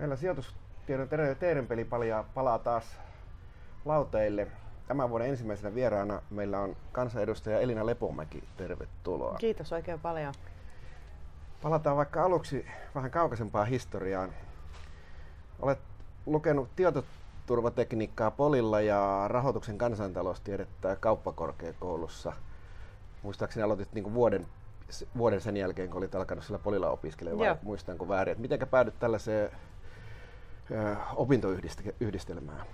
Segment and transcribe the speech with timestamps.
[0.00, 1.88] Meillä sijoitustiedon teerenpeli
[2.34, 2.84] palaa taas
[3.84, 4.46] lauteille.
[4.88, 8.44] Tämän vuoden ensimmäisenä vieraana meillä on kansanedustaja Elina Lepomäki.
[8.56, 9.36] Tervetuloa.
[9.38, 10.34] Kiitos oikein paljon.
[11.62, 14.32] Palataan vaikka aluksi vähän kaukaisempaan historiaan.
[15.62, 15.78] Olet
[16.26, 22.32] lukenut tietoturvatekniikkaa Polilla ja rahoituksen kansantaloustiedettä kauppakorkeakoulussa.
[23.22, 24.46] Muistaakseni aloitit niin vuoden,
[25.16, 28.40] vuoden sen jälkeen, kun olit alkanut sillä Polilla opiskelemaan, vai muistanko väärin.
[28.40, 29.50] Miten päädyt tällaiseen
[31.16, 32.66] opintoyhdistelmään?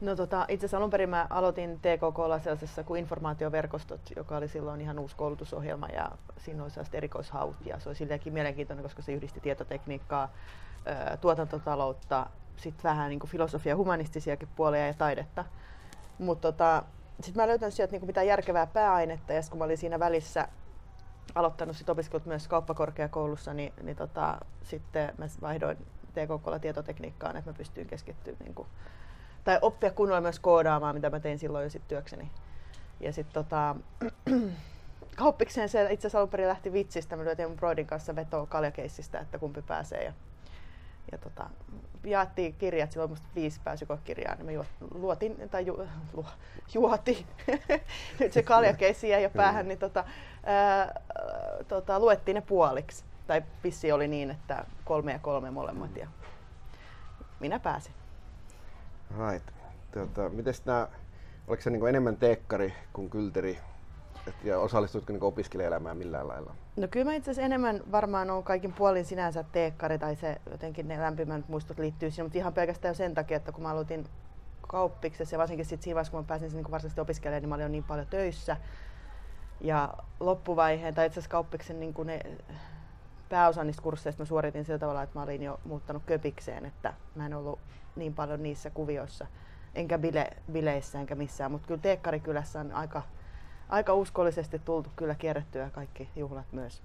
[0.00, 4.80] No tota, itse asiassa alun perin mä aloitin TKK sellaisessa kuin informaatioverkostot, joka oli silloin
[4.80, 9.12] ihan uusi koulutusohjelma ja siinä oli sellaiset erikoishaut ja se oli silleenkin mielenkiintoinen, koska se
[9.12, 10.32] yhdisti tietotekniikkaa,
[11.20, 12.26] tuotantotaloutta,
[12.56, 15.44] sitten vähän niin filosofia, humanistisiakin puolia ja taidetta.
[16.18, 16.82] Mutta tota,
[17.20, 20.48] sitten mä löytänyt sieltä niin mitään järkevää pääainetta ja kun mä olin siinä välissä
[21.34, 25.78] aloittanut sit opiskelut myös kauppakorkeakoulussa, niin, niin tota, sitten mä vaihdoin
[26.14, 28.68] TKKlla tietotekniikkaan, että mä pystyin keskittymään niin kuin,
[29.44, 32.30] tai oppia kunnolla myös koodaamaan, mitä mä tein silloin jo sit työkseni.
[33.00, 33.76] Ja sitten tota,
[35.16, 37.16] kauppikseen se itse asiassa alun perin lähti vitsistä.
[37.16, 40.04] Me lyötiin mun Broidin kanssa vetoa kaljakeissistä, että kumpi pääsee.
[40.04, 40.12] Ja,
[41.12, 41.50] ja tota,
[42.04, 46.26] jaettiin kirjat, silloin musta viisi pääsykokirjaa, niin me juot, luotin, tai ju, lu,
[46.74, 47.26] juoti,
[48.20, 50.04] nyt se kaljakeissi jäi jo päähän, niin tota,
[50.44, 51.00] ää,
[51.68, 53.04] tota, luettiin ne puoliksi.
[53.26, 56.08] Tai pissi oli niin, että kolme ja kolme molemmat ja
[57.40, 57.94] minä pääsin.
[59.30, 59.50] Right.
[59.92, 60.88] Tuota, miten nämä,
[61.48, 63.58] oliko se niin enemmän teekkari kuin kylteri?
[64.26, 66.54] Et, ja osallistutko niin opiskelijaelämään millään lailla?
[66.76, 70.88] No kyllä mä itse asiassa enemmän varmaan on kaikin puolin sinänsä teekkari tai se jotenkin
[70.88, 74.06] ne lämpimät muistot liittyy siihen, mutta ihan pelkästään jo sen takia, että kun mä aloitin
[74.68, 77.62] kauppiksessa ja varsinkin sit siinä vaiheessa, kun mä pääsin niin varsinaisesti opiskelemaan, niin mä olin
[77.62, 78.56] jo niin paljon töissä.
[79.60, 82.20] Ja loppuvaiheen, tai itse asiassa kauppiksen niin ne
[83.34, 87.26] pääosa niistä kursseista mä suoritin sillä tavalla, että mä olin jo muuttanut köpikseen, että mä
[87.26, 87.58] en ollut
[87.96, 89.26] niin paljon niissä kuvioissa,
[89.74, 93.02] enkä bile, bileissä enkä missään, mutta kyllä Teekkarikylässä on aika,
[93.68, 96.82] aika uskollisesti tultu kyllä kierrettyä kaikki juhlat myös.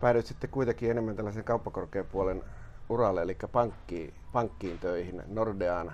[0.00, 2.44] Päädyit sitten kuitenkin enemmän tällaisen kauppakorkeapuolen
[2.88, 5.92] uralle, eli pankkiin, pankkiin töihin, Nordeaan,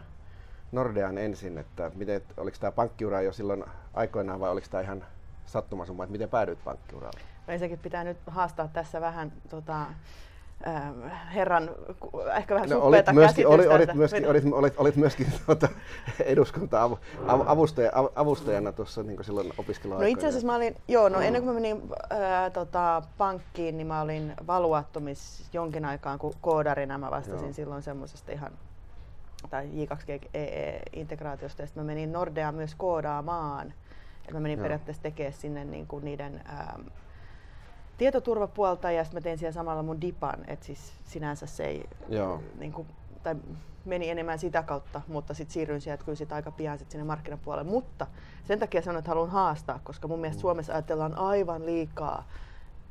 [0.73, 3.65] Nordeaan ensin, että miten, oliko tämä pankkiura jo silloin
[3.95, 5.05] aikoinaan vai oliko tämä ihan
[5.47, 7.38] sattumasumma, että miten päädyit pankkiuralle?
[7.49, 9.87] Ensinnäkin pitää nyt haastaa tässä vähän tota,
[11.35, 11.71] herran
[12.37, 15.69] ehkä vähän no, olit myöskin, oli, olit, myöskin, olit, olit, olit myöskin tuota,
[16.25, 20.11] eduskunta-avustajana avustajana tuossa niin silloin opiskeluaikoina.
[20.11, 23.87] No itse asiassa mä olin, joo, no ennen kuin mä menin ää, tota, pankkiin, niin
[23.87, 26.99] mä olin valuattomis jonkin aikaan kun koodarina.
[26.99, 27.53] Mä vastasin joo.
[27.53, 28.53] silloin semmoisesta ihan
[29.51, 33.75] tai J2G-integraatiosta, ja sitten mä menin Nordeaan myös koodaamaan.
[34.29, 34.63] Et mä menin joo.
[34.63, 36.79] periaatteessa tekemään sinne niin kuin niiden ää,
[37.99, 42.43] tietoturvapuolta ja sitten mä tein siellä samalla mun dipan, että siis sinänsä se ei, Joo.
[42.59, 42.89] Niin kuin,
[43.23, 43.37] tai
[43.85, 47.71] meni enemmän sitä kautta, mutta sitten siirryin sieltä kyllä sit aika pian sit sinne markkinapuolelle.
[47.71, 48.07] Mutta
[48.45, 50.41] sen takia sanon, että haluan haastaa, koska mun mielestä mm.
[50.41, 52.29] Suomessa ajatellaan aivan liikaa,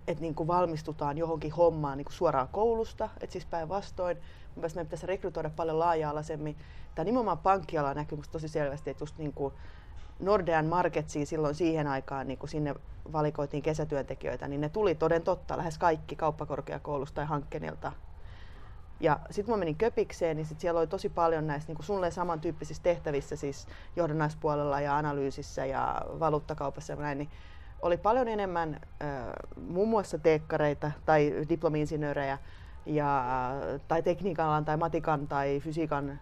[0.07, 4.17] että niin kuin valmistutaan johonkin hommaan niin kuin suoraan koulusta, että siis päinvastoin.
[4.57, 6.55] Mun mielestä meidän pitäisi rekrytoida paljon laaja-alaisemmin.
[6.95, 9.53] Tämä nimenomaan pankkiala näkyy tosi selvästi, että just niin kuin
[10.19, 12.75] Nordean Marketsiin silloin siihen aikaan, niin kun sinne
[13.13, 17.91] valikoitiin kesätyöntekijöitä, niin ne tuli toden totta lähes kaikki kauppakorkeakoulusta tai hankkeenilta.
[18.99, 22.83] Ja sitten mä menin Köpikseen, niin sit siellä oli tosi paljon näistä niin sulle samantyyppisissä
[22.83, 27.29] tehtävissä, siis johdannaispuolella ja analyysissä ja valuuttakaupassa ja näin, niin
[27.81, 29.09] oli paljon enemmän äh,
[29.67, 32.37] muun muassa teekkareita tai diplomi-insinöörejä
[32.87, 33.25] ja,
[33.87, 36.19] tai tekniikan tai matikan tai fysiikan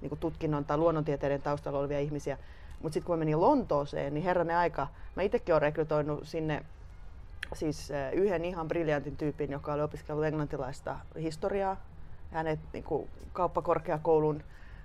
[0.00, 2.38] niin tutkinnon tai luonnontieteiden taustalla olevia ihmisiä,
[2.82, 6.64] mutta sitten kun mä menin Lontooseen, niin herranen aika, mä itsekin olen rekrytoinut sinne
[7.52, 11.76] siis yhden ihan briljantin tyypin, joka oli opiskellut englantilaista historiaa.
[12.30, 14.42] Hänet niin kuin kauppakorkeakoulun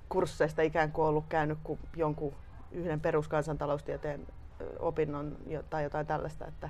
[0.09, 2.34] kursseista ikään kuin ollut käynyt kuin jonkun
[2.72, 4.28] yhden peruskansantaloustieteen
[4.79, 5.38] opinnon
[5.69, 6.47] tai jotain tällaista.
[6.47, 6.69] Että,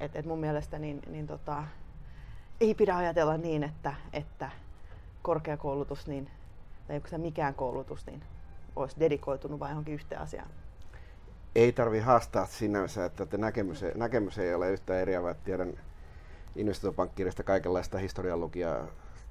[0.00, 1.64] et, et mun mielestä niin, niin tota,
[2.60, 4.50] ei pidä ajatella niin, että, että
[5.22, 6.30] korkeakoulutus niin,
[6.86, 8.22] tai onko se mikään koulutus, niin
[8.76, 10.48] olisi dedikoitunut vain johonkin yhteen asiaan?
[11.54, 15.34] Ei tarvi haastaa sinänsä, että näkemys, näkemys ei ole yhtä eriävä.
[15.34, 15.78] Tiedän
[16.56, 18.84] investointipankkirjasta kaikenlaista historianlukia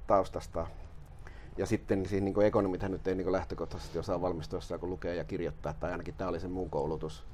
[0.06, 0.66] taustasta.
[1.56, 5.72] Ja sitten siis niin ekonomithan nyt ei niin lähtökohtaisesti osaa valmistua, kun lukee ja kirjoittaa,
[5.72, 7.24] tai ainakin tämä oli se muun koulutus.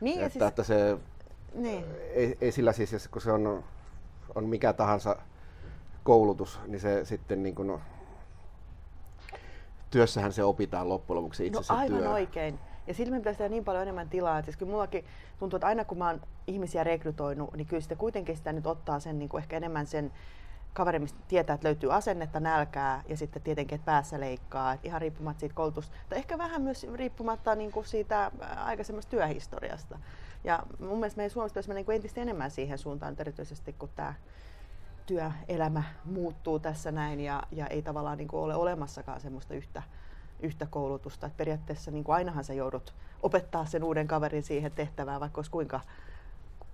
[0.00, 0.98] Niin, että, siis, että se,
[1.54, 1.84] niin.
[2.14, 3.64] ei, ei, sillä siis, kun se on,
[4.34, 5.16] on mikä tahansa
[6.06, 7.80] koulutus, niin se sitten niin kuin,
[9.90, 12.10] työssähän se opitaan loppujen lopuksi itse no, aivan työ.
[12.10, 12.58] oikein.
[12.86, 14.38] Ja silloin pitäisi tehdä niin paljon enemmän tilaa.
[14.38, 15.04] Että siis kyllä mullakin
[15.38, 19.00] tuntuu, että aina kun mä oon ihmisiä rekrytoinut, niin kyllä sitä kuitenkin sitä nyt ottaa
[19.00, 20.12] sen niin kuin ehkä enemmän sen
[20.72, 24.72] kaveri, mistä tietää, että löytyy asennetta, nälkää ja sitten tietenkin, että päässä leikkaa.
[24.72, 29.98] Et ihan riippumatta siitä koulutusta, tai ehkä vähän myös riippumatta niin kuin siitä aikaisemmasta työhistoriasta.
[30.44, 34.14] Ja mun mielestä meidän Suomessa pitäisi niin entistä enemmän siihen suuntaan, erityisesti kun tämä
[35.06, 39.82] työelämä muuttuu tässä näin ja, ja ei tavallaan niin kuin ole olemassakaan semmoista yhtä,
[40.40, 41.26] yhtä koulutusta.
[41.26, 45.50] Et periaatteessa niin kuin ainahan sä joudut opettaa sen uuden kaverin siihen tehtävään, vaikka olisi
[45.50, 45.80] kuinka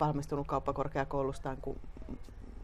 [0.01, 1.81] valmistunut kauppakorkeakoulustaan kuin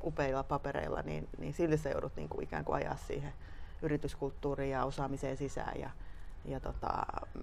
[0.05, 3.33] upeilla papereilla, niin, niin silti sä joudut niin kuin ikään kuin ajaa siihen
[3.83, 5.81] yrityskulttuuriin ja osaamiseen sisään.
[5.81, 5.91] Ja,
[6.45, 6.89] ja tota,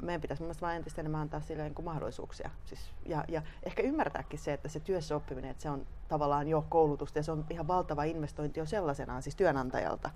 [0.02, 2.50] meidän pitäisi mielestäni vain entistä enemmän antaa sille niin kuin mahdollisuuksia.
[2.66, 6.66] Siis, ja, ja ehkä ymmärtääkin se, että se työssä oppiminen, että se on tavallaan jo
[6.70, 10.10] koulutusta ja se on ihan valtava investointi jo sellaisenaan, siis työnantajalta.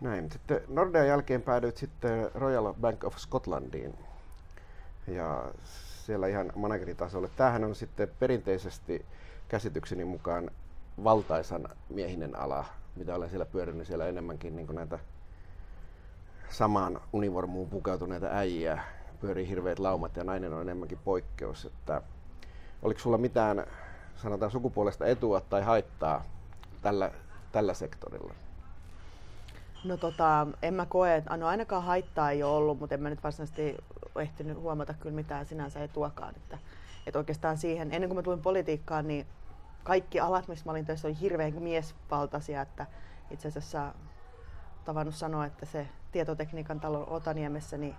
[0.00, 0.32] Näin.
[0.32, 3.98] Sitten Nordean jälkeen päädyit sitten Royal Bank of Scotlandiin
[5.06, 5.52] ja
[6.06, 7.30] siellä ihan manageritasolle.
[7.36, 9.06] Tämähän on sitten perinteisesti
[9.48, 10.50] käsitykseni mukaan
[11.04, 12.64] valtaisan miehinen ala,
[12.96, 14.98] mitä olen siellä pyörinyt siellä enemmänkin niin näitä
[16.50, 18.82] samaan univormuun pukeutuneita äijiä,
[19.20, 21.64] pyörii hirveät laumat ja nainen on enemmänkin poikkeus.
[21.64, 22.02] Että
[22.82, 23.66] oliko sulla mitään,
[24.16, 26.24] sanotaan sukupuolesta etua tai haittaa
[26.82, 27.10] tällä,
[27.52, 28.34] tällä sektorilla?
[29.84, 33.10] No tota, en mä koe, että no ainakaan haittaa ei ole ollut, mutta en mä
[33.10, 33.76] nyt varsinaisesti
[34.20, 36.34] ehtinyt huomata kyllä mitään sinänsä etuakaan.
[36.36, 36.58] Että,
[37.06, 39.26] että oikeastaan siihen, ennen kuin mä tulin politiikkaan, niin
[39.84, 42.86] kaikki alat, missä mä olin töissä, oli hirveän miesvaltaisia, että
[43.30, 43.94] itse asiassa
[44.84, 47.94] tavannut sanoa, että se tietotekniikan talo Otaniemessä, niin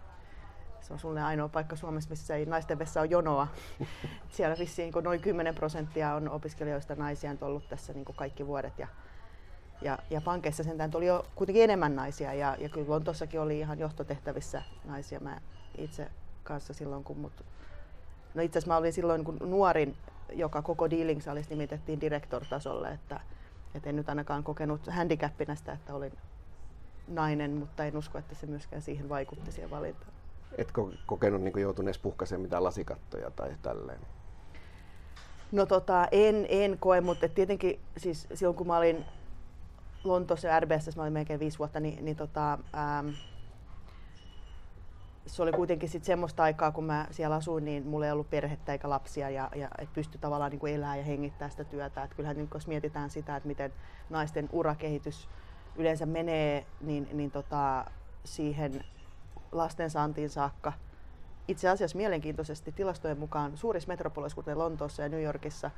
[0.82, 3.48] se on sulle ainoa paikka Suomessa, missä ei naisten vessa on jonoa.
[4.30, 8.80] Siellä vissiin niin noin 10 prosenttia on opiskelijoista naisia on ollut tässä niin kaikki vuodet.
[8.80, 8.88] Ja,
[9.82, 13.80] ja, ja pankeissa sentään tuli jo kuitenkin enemmän naisia ja, ja kyllä Lontossakin oli ihan
[13.80, 15.20] johtotehtävissä naisia.
[15.20, 15.42] Mä
[15.78, 16.08] itse
[16.44, 17.46] kanssa silloin, kun mut...
[18.34, 19.98] No itse asiassa mä olin silloin kun nuorin,
[20.34, 23.20] joka koko dealing salissa nimitettiin direktortasolle, että,
[23.76, 26.12] että en nyt ainakaan kokenut handicapina sitä, että olin
[27.10, 30.12] nainen, mutta en usko, että se myöskään siihen vaikutti siihen valintaan.
[30.58, 34.00] Etkö kokenut niin joutuneessa puhkaiseen mitään lasikattoja tai tälleen?
[35.52, 39.06] No tota, en, en koe, mutta tietenkin siis silloin kun mä olin
[40.04, 43.10] Lontoossa ja RBS, mä olin melkein viisi vuotta, niin, niin tota, ähm,
[45.26, 48.72] se oli kuitenkin sit semmoista aikaa, kun mä siellä asuin, niin mulla ei ollut perhettä
[48.72, 52.04] eikä lapsia ja, ja et pysty tavallaan niin elämään ja hengittämään sitä työtä.
[52.04, 53.74] Et kyllähän niin, jos mietitään sitä, että miten
[54.10, 55.30] naisten urakehitys
[55.80, 57.86] yleensä menee, niin, niin tota,
[58.24, 58.86] siihen
[59.52, 60.74] lastensaantiin saakka.
[61.48, 65.72] Itse asiassa mielenkiintoisesti tilastojen mukaan suurissa metropoleissa, kuten Lontoossa ja New Yorkissa,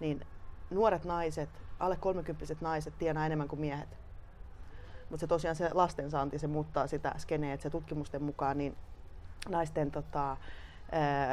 [0.00, 0.26] niin
[0.70, 3.88] nuoret naiset, alle 30 naiset tienaa enemmän kuin miehet.
[5.10, 8.76] Mutta se tosiaan se lastensaanti, se muuttaa sitä skeneä, että se tutkimusten mukaan niin
[9.48, 10.36] naisten tota,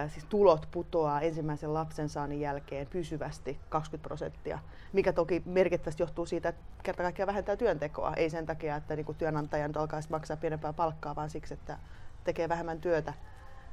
[0.08, 4.60] siis tulot putoaa ensimmäisen lapsen saannin jälkeen pysyvästi 20 prosenttia,
[4.94, 8.14] mikä toki merkittävästi johtuu siitä, että kerta kaikkiaan vähentää työntekoa.
[8.14, 11.80] Ei sen takia, että niin työnantaja nyt alkaa maksaa pienempää palkkaa, vaan siksi, että
[12.24, 13.14] tekee vähemmän työtä.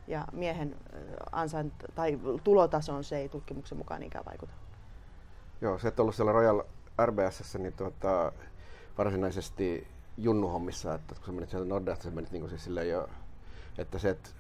[0.07, 0.77] Ja miehen
[1.33, 4.53] ansain, tai tulotason se ei tutkimuksen mukaan niinkään vaikuta.
[5.61, 6.63] Joo, se et ollut siellä Royal
[7.07, 8.33] RBSssä, niin tuota,
[8.99, 13.09] varsinaisesti junnuhommissa, että kun sä menit sieltä Nordeasta, sä menit niin kuin siis jo,
[13.79, 14.35] että se et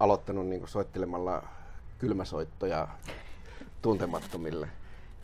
[0.00, 1.42] aloittanut niin kuin soittelemalla
[1.98, 2.88] kylmäsoittoja
[3.82, 4.68] tuntemattomille.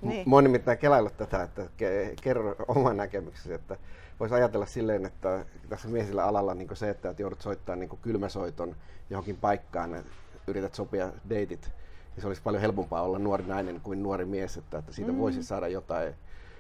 [0.03, 0.29] Niin.
[0.29, 3.77] Mä oon nimittäin kelaillut tätä, että ke- kerro oman näkemyksesi, että
[4.21, 8.77] voisi ajatella silleen, että tässä miesillä alalla niin se, että joudut soittamaan niin kylmäsoiton
[9.11, 10.11] johonkin paikkaan, että
[10.47, 11.71] yrität sopia deitit,
[12.15, 15.19] niin se olisi paljon helpompaa olla nuori nainen kuin nuori mies, että, että siitä mm.
[15.19, 16.15] voisi saada jotain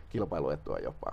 [0.08, 1.12] kilpailuetua jopa.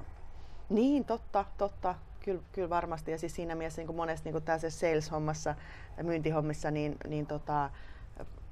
[0.69, 1.95] Niin, totta, totta.
[2.23, 3.11] Kyllä, kyllä varmasti.
[3.11, 5.55] Ja siis siinä mielessä niin monesti niin tässä sales-hommassa
[5.97, 7.69] ja myyntihommissa, niin, niin tota,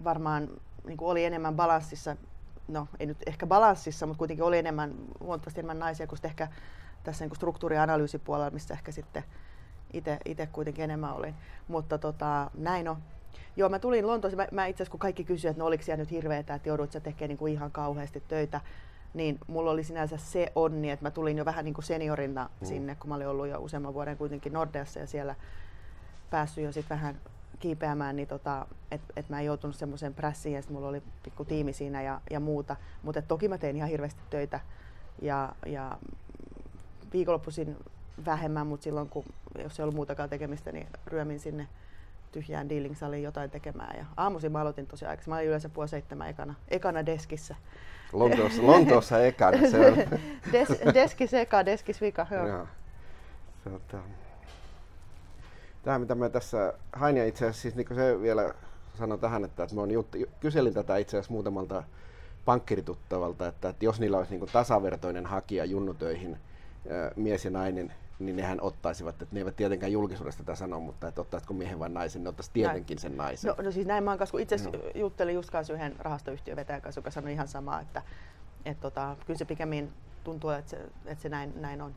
[0.03, 0.49] varmaan
[0.85, 2.15] niin oli enemmän balanssissa,
[2.67, 6.47] no ei nyt ehkä balanssissa, mutta kuitenkin oli enemmän, huomattavasti enemmän naisia kuin ehkä
[7.03, 9.23] tässä niin struktuuri- ja analyysipuolella, missä ehkä sitten
[10.25, 11.35] itse kuitenkin enemmän olin.
[11.67, 12.97] Mutta tota, näin on.
[13.55, 16.01] Joo, mä tulin Lontoossa, mä, mä itse asiassa kun kaikki kysyivät, että no oliko siellä
[16.01, 18.61] nyt hirveetä, että joudut sä tekemään niin kuin ihan kauheasti töitä,
[19.13, 22.67] niin mulla oli sinänsä se onni, että mä tulin jo vähän niin kuin seniorina mm.
[22.67, 25.35] sinne, kun mä olin ollut jo useamman vuoden kuitenkin Nordeassa ja siellä
[26.29, 27.19] päässyt jo sitten vähän
[27.59, 31.73] kiipeämään, niin tota, että et mä en joutunut semmoiseen prässiin ja mulla oli pikku tiimi
[31.73, 32.75] siinä ja, ja muuta.
[33.03, 34.59] Mutta toki mä tein ihan hirveästi töitä
[35.21, 35.97] ja, ja
[37.13, 37.77] viikonloppuisin
[38.25, 39.25] vähemmän, mutta silloin kun
[39.63, 41.67] jos ei ollut muutakaan tekemistä, niin ryömin sinne
[42.31, 43.97] tyhjään dealing saliin jotain tekemään.
[43.97, 45.31] Ja aamuisin mä aloitin tosi aikaisin.
[45.31, 47.55] Mä olin yleensä puoli seitsemän ekana, ekana deskissä.
[48.13, 49.69] Lontoossa, Lontoossa ekana.
[49.69, 49.97] Se on.
[50.53, 52.27] Des, deskis eka, deskis vika.
[52.31, 52.47] Joo.
[52.47, 52.67] Joo.
[53.63, 53.97] Tota,
[55.83, 58.53] tämä mitä mä tässä hain ja itse asiassa siis niin se vielä
[58.93, 61.83] sanon tähän, että, että mä jut, kyselin tätä itse asiassa muutamalta
[62.45, 66.37] pankkirituttavalta, että, että jos niillä olisi niin tasavertoinen hakija junnutöihin,
[67.15, 71.21] mies ja nainen, niin nehän ottaisivat, että ne eivät tietenkään julkisuudesta tätä sano, mutta että
[71.21, 73.01] ottaisiko miehen vai naisen, ne ottaisivat tietenkin näin.
[73.01, 73.53] sen naisen.
[73.57, 74.71] No, no siis näin mä oon kanssa, kun itse no.
[74.95, 78.01] juttelin just kanssa yhden rahastoyhtiön vetäjän kanssa, joka sanoi ihan samaa, että
[78.65, 79.91] et tota, kyllä se pikemmin
[80.23, 81.95] tuntuu, että se, että se näin, näin on.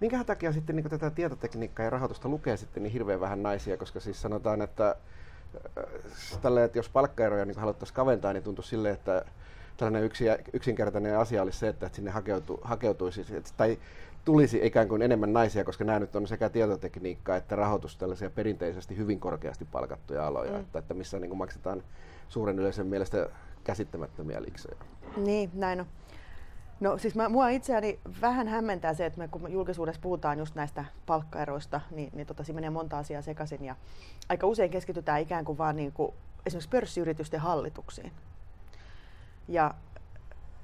[0.00, 4.00] Minkä takia sitten niin tätä tietotekniikkaa ja rahoitusta lukee sitten niin hirveän vähän naisia, koska
[4.00, 4.96] siis sanotaan, että,
[5.78, 9.24] äh, tälle, että jos palkkaeroja niin haluttaisiin kaventaa, niin tuntuu silleen, että
[9.80, 13.24] tällainen yksi, yksinkertainen asia olisi se, että sinne hakeutu, hakeutuisi
[13.56, 13.78] tai
[14.24, 18.96] tulisi ikään kuin enemmän naisia, koska nämä nyt on sekä tietotekniikka että rahoitus tällaisia perinteisesti
[18.96, 20.60] hyvin korkeasti palkattuja aloja, mm.
[20.60, 21.82] että, että missä niin kuin maksetaan
[22.28, 23.28] suuren yleisön mielestä
[23.64, 24.76] käsittämättömiä liksejä.
[25.16, 25.86] Niin, näin on.
[26.80, 30.84] No siis mä, mua itseäni vähän hämmentää se, että me, kun julkisuudessa puhutaan just näistä
[31.06, 33.76] palkkaeroista, niin, niin tota, siinä menee monta asiaa sekaisin ja
[34.28, 36.12] aika usein keskitytään ikään kuin vaan niin kuin
[36.46, 38.12] esimerkiksi pörssiyritysten hallituksiin.
[39.50, 39.74] Ja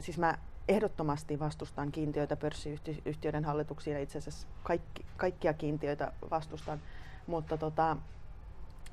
[0.00, 0.38] siis mä
[0.68, 6.80] ehdottomasti vastustan kiintiöitä pörssiyhtiöiden hallituksiin ja itse asiassa kaikki, kaikkia kiintiöitä vastustan,
[7.26, 7.96] mutta tota,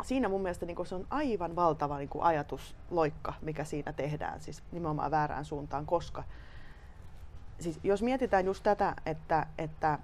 [0.03, 5.11] siinä mun mielestä niin se on aivan valtava niin ajatusloikka, mikä siinä tehdään, siis nimenomaan
[5.11, 6.23] väärään suuntaan, koska
[7.59, 9.99] siis jos mietitään just tätä, että, että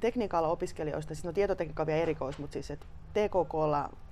[0.00, 2.86] tekniikalla opiskelijoista, siis no tietotekniikka on vielä erikois, mutta siis että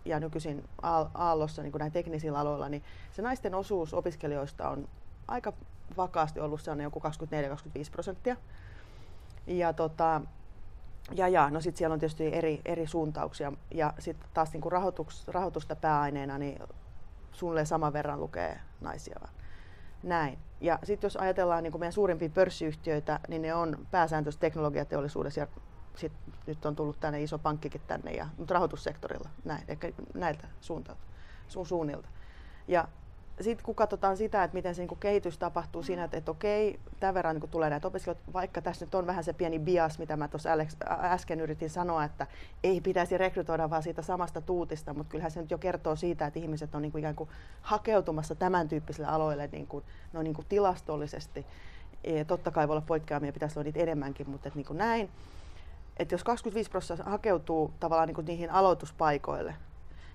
[0.05, 0.69] ja nykyisin
[1.15, 2.83] Aallossa niin näin teknisillä aloilla, niin
[3.13, 4.89] se naisten osuus opiskelijoista on
[5.29, 5.53] aika
[5.97, 8.37] vakaasti ollut sellainen joku 24-25 prosenttia.
[9.47, 10.21] Ja, tota,
[11.15, 13.53] ja, ja no sitten siellä on tietysti eri, eri suuntauksia.
[13.75, 16.63] Ja sitten taas niin rahoitus, rahoitusta pääaineena, niin
[17.33, 19.21] suunnilleen saman verran lukee naisia.
[20.03, 20.39] Näin.
[20.61, 25.47] Ja sitten jos ajatellaan niin meidän suurimpia pörssiyhtiöitä, niin ne on pääsääntöisesti teknologiateollisuudessa ja
[25.97, 26.13] sit
[26.47, 31.03] nyt on tullut tänne iso pankkikin tänne, ja, mutta rahoitussektorilla näin, ehkä näiltä suuntailta,
[31.49, 32.09] su, suunnilta.
[32.69, 32.89] Ja
[33.41, 37.15] sitten kun katsotaan sitä, että miten se niin kehitys tapahtuu siinä, että, että okei, tämän
[37.15, 40.29] verran niin tulee näitä opiskelijoita, vaikka tässä nyt on vähän se pieni bias, mitä mä
[40.29, 40.51] tuossa
[40.91, 42.27] äsken yritin sanoa, että
[42.65, 46.39] ei pitäisi rekrytoida vaan siitä samasta tuutista, mutta kyllähän se nyt jo kertoo siitä, että
[46.39, 47.31] ihmiset on niin kuin ikään kuin
[47.63, 51.47] hakeutumassa tämän tyyppisille aloille niin kuin, no niin kuin tilastollisesti.
[52.05, 55.11] Ja totta kai voi olla poikkeamia, pitäisi olla niitä enemmänkin, mutta että niin kuin näin.
[55.97, 59.55] Että jos 25 prosenttia hakeutuu tavallaan niin kuin niihin aloituspaikoille,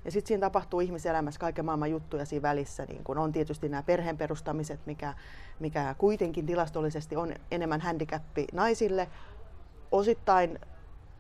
[0.05, 2.85] ja sitten siinä tapahtuu ihmiselämässä kaiken maailman juttuja siinä välissä.
[2.85, 5.13] Niin kun on tietysti nämä perheen perustamiset, mikä,
[5.59, 9.07] mikä kuitenkin tilastollisesti on enemmän handicappi naisille.
[9.91, 10.59] Osittain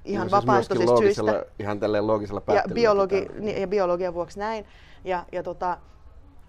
[0.05, 1.45] ihan no, siis vapaaehtoisista syistä.
[1.59, 3.27] Ihan tälleen loogisella ja, biologi,
[3.59, 4.65] ja biologian vuoksi näin.
[5.03, 5.77] Ja, ja tota,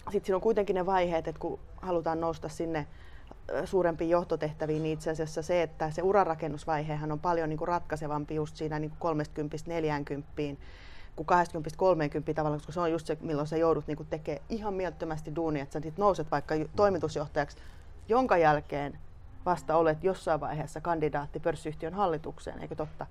[0.04, 2.86] sitten siinä on kuitenkin ne vaiheet, että kun halutaan nousta sinne
[3.64, 8.56] suurempiin johtotehtäviin, niin itse asiassa se, että se urarakennusvaihehan on paljon niin kuin ratkaisevampi just
[8.56, 10.56] siinä niin 30-40
[11.16, 11.26] kuin
[12.30, 15.62] 20-30 tavallaan, koska se on just se, milloin sä joudut niin tekemään ihan mielettömästi duunia,
[15.62, 17.56] että sä nouset vaikka toimitusjohtajaksi,
[18.08, 18.98] jonka jälkeen
[19.46, 23.06] vasta olet jossain vaiheessa kandidaatti pörssiyhtiön hallitukseen, eikö totta?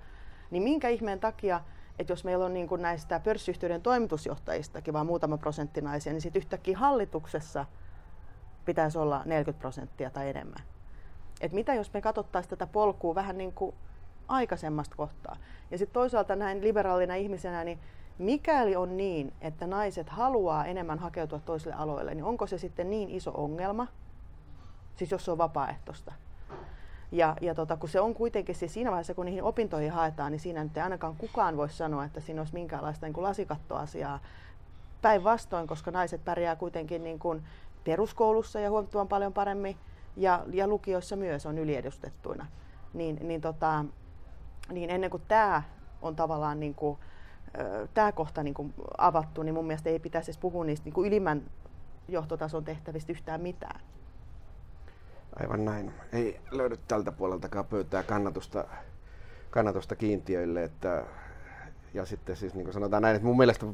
[0.50, 1.60] Niin minkä ihmeen takia,
[1.98, 6.40] että jos meillä on niin kuin näistä pörssiyhtiöiden toimitusjohtajistakin vaan muutama prosentti naisia, niin sitten
[6.40, 7.64] yhtäkkiä hallituksessa
[8.64, 10.62] pitäisi olla 40 prosenttia tai enemmän.
[11.40, 13.74] Et mitä jos me katsottaisiin tätä polkua vähän niin kuin
[14.28, 15.36] aikaisemmasta kohtaa.
[15.70, 17.78] Ja sitten toisaalta näin liberaalina ihmisenä, niin
[18.18, 23.10] mikäli on niin, että naiset haluaa enemmän hakeutua toisille aloille, niin onko se sitten niin
[23.10, 23.86] iso ongelma,
[24.96, 26.12] siis jos se on vapaaehtoista?
[27.12, 30.40] Ja, ja tota, kun se on kuitenkin siis siinä vaiheessa, kun niihin opintoihin haetaan, niin
[30.40, 34.20] siinä nyt ei ainakaan kukaan voi sanoa, että siinä olisi minkäänlaista niin kuin lasikattoasiaa.
[35.02, 37.42] Päinvastoin, koska naiset pärjää kuitenkin niin kuin
[37.84, 39.76] peruskoulussa ja huomattavan paljon paremmin,
[40.16, 42.46] ja, ja lukioissa myös on yliedustettuina.
[42.94, 43.84] Niin, niin tota,
[44.72, 45.62] niin ennen kuin tämä
[46.02, 46.98] on tavallaan niin kuin,
[47.94, 51.06] tämä kohta niin kuin avattu, niin mun mielestä ei pitäisi edes puhua niistä niin kuin
[51.06, 51.42] ylimmän
[52.08, 53.80] johtotason tehtävistä yhtään mitään.
[55.40, 55.92] Aivan näin.
[56.12, 58.64] Ei löydy tältä puoleltakaan pöytää kannatusta,
[59.50, 60.64] kannatusta kiintiöille.
[60.64, 61.04] Että,
[61.94, 63.66] ja sitten siis niin kuin sanotaan näin, että mun mielestä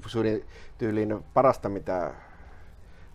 [0.78, 2.14] tyyliin parasta, mitä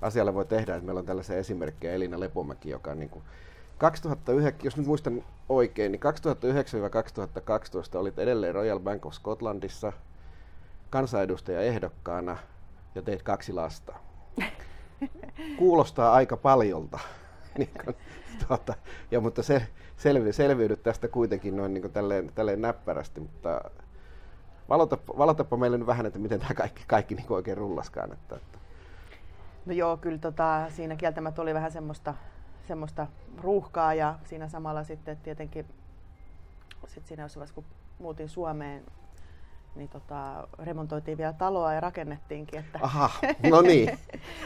[0.02, 3.24] asialle voi tehdä, että meillä on tällaisia esimerkkejä, Elina Lepomäki, joka niin kuin
[3.78, 6.02] 2009, jos nyt muistan oikein, niin
[7.96, 9.94] 2009-2012 olit edelleen Royal Bank of Scotlandissa
[10.90, 12.38] kansanedustaja ehdokkaana
[12.96, 13.94] ja teit kaksi lasta.
[15.60, 17.00] Kuulostaa aika paljolta.
[17.58, 17.96] niin kuin,
[18.48, 18.74] tuota,
[19.12, 19.68] ja, mutta se,
[19.98, 23.62] selvi, selviydyt tästä kuitenkin noin niin kuin tälleen, tälleen näppärästi, mutta
[24.70, 28.14] valotapa, valotapa meille nyt vähän, että miten tämä kaikki, kaikki niin oikein rullaskaan.
[28.14, 28.58] Että, että.
[29.66, 32.14] No joo, kyllä tota, siinä kieltämättä oli vähän semmoista
[32.68, 33.08] semmoista
[33.42, 35.66] ruuhkaa ja siinä samalla sitten tietenkin
[36.88, 37.66] sit siinä jossain vaiheessa, kun
[38.00, 38.86] muutin Suomeen,
[39.76, 42.60] niin tota, remontoitiin vielä taloa ja rakennettiinkin.
[42.60, 43.10] Että Aha,
[43.50, 44.00] no niin.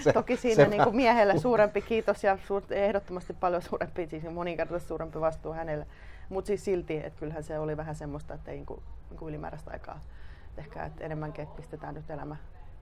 [0.03, 4.23] Se, Toki siinä se, niin kuin miehelle suurempi kiitos ja suur, ehdottomasti paljon suurempi, siis
[4.33, 5.87] moninkertaisesti suurempi vastuu hänelle.
[6.29, 9.29] Mutta siis silti, että kyllähän se oli vähän semmoista, että ei niin kuin, niin kuin
[9.29, 9.99] ylimääräistä aikaa
[10.57, 12.35] ehkä, että enemmänkin, että pistetään nyt elämä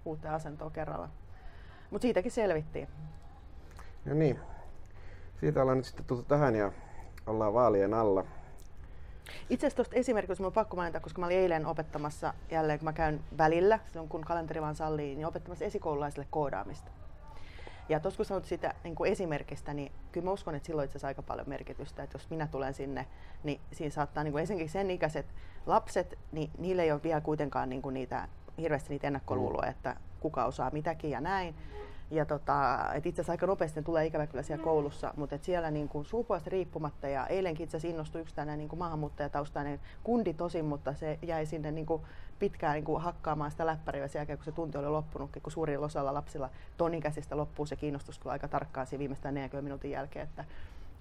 [0.05, 1.09] uuteen asentoon kerralla.
[1.91, 2.87] Mutta siitäkin selvittiin.
[4.05, 4.39] No niin,
[5.39, 6.71] siitä ollaan nyt sitten tultu tähän ja
[7.27, 8.25] ollaan vaalien alla.
[9.49, 12.93] Itse asiassa tuosta esimerkiksi on pakko mainita, koska mä olin eilen opettamassa jälleen, kun mä
[12.93, 16.91] käyn välillä, silloin kun kalenteri vaan sallii, niin opettamassa esikoululaisille koodaamista.
[17.89, 21.07] Ja tuossa kun sanot sitä niin kuin esimerkistä, niin kyllä mä uskon, että silloin itse
[21.07, 23.07] aika paljon merkitystä, että jos minä tulen sinne,
[23.43, 25.25] niin siinä saattaa niin kuin esimerkiksi sen ikäiset
[25.65, 28.27] lapset, niin niille ei ole vielä kuitenkaan niin kuin niitä,
[28.57, 31.55] hirveästi niitä ennakkoluuloja, että kuka osaa mitäkin ja näin.
[32.11, 35.71] Ja tota, et itse asiassa aika nopeasti tulee ikävä kyllä siellä koulussa, mutta et siellä
[35.71, 40.33] niin kuin sukupuolesta riippumatta ja eilenkin itse asiassa innostui yksi tänne niin kuin maahanmuuttajataustainen kundi
[40.33, 42.01] tosin, mutta se jäi sinne niin kuin
[42.39, 45.79] pitkään niin kuin hakkaamaan sitä läppäriä sen jälkeen, kun se tunti oli loppunutkin, kun suurin
[45.79, 50.45] osalla lapsilla tonikäsistä loppuu se kiinnostus kyllä aika tarkkaan siinä viimeistään 40 minuutin jälkeen, että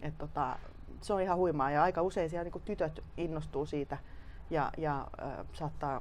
[0.01, 0.59] et tota,
[1.01, 3.99] se on ihan huimaa ja aika usein siellä niin kuin tytöt innostuu siitä
[4.51, 6.01] ja, ja äh, saattaa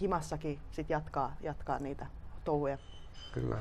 [0.00, 2.06] himassakin sit jatkaa, jatkaa niitä
[2.44, 2.78] touhuja.
[3.32, 3.56] Kyllä.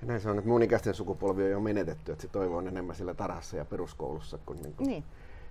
[0.00, 2.68] Ja näin se on, että mun ikäisten sukupolvi on jo menetetty, että se toivo on
[2.68, 5.04] enemmän sillä tarhassa ja peruskoulussa kuin, niin kuin, niin.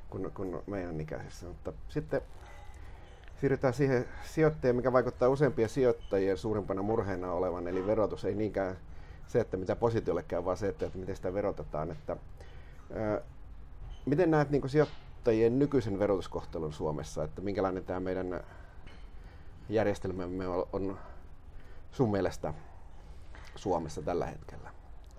[0.10, 1.46] kuin, kuin meidän ikäisissä.
[1.46, 2.22] Mutta sitten
[3.42, 8.77] siirrytään siihen sijoittajaan, mikä vaikuttaa useimpien sijoittajien suurimpana murheena olevan, eli verotus ei niinkään
[9.27, 11.92] se, että mitä positiolle käy, vaan se, että, että miten sitä verotetaan.
[11.92, 12.18] Että,
[12.94, 13.22] ää,
[14.06, 18.44] miten näet niin sijoittajien nykyisen verotuskohtelun Suomessa, että minkälainen tämä meidän
[19.70, 20.98] järjestelmämme on
[21.92, 22.54] sun mielestä
[23.58, 24.70] Suomessa tällä hetkellä?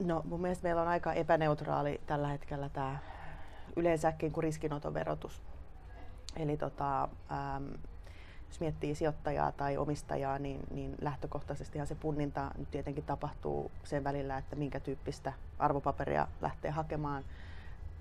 [0.01, 2.99] No mun mielestä meillä on aika epäneutraali tällä hetkellä tämä
[3.77, 5.43] yleensäkin kuin riskinoton verotus.
[6.37, 7.65] Eli tota, ähm,
[8.49, 14.39] jos miettii sijoittajaa tai omistajaa, niin, niin lähtökohtaisesti se punninta nyt tietenkin tapahtuu sen välillä,
[14.39, 17.25] että minkä tyyppistä arvopaperia lähtee hakemaan.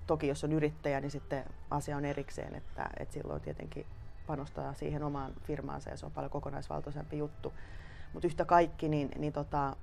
[0.06, 3.86] Toki jos on yrittäjä, niin sitten asia on erikseen, että, että silloin tietenkin
[4.26, 7.52] panostaa siihen omaan firmaansa ja se on paljon kokonaisvaltaisempi juttu.
[8.12, 9.76] Mutta yhtä kaikki, niin, niin tota,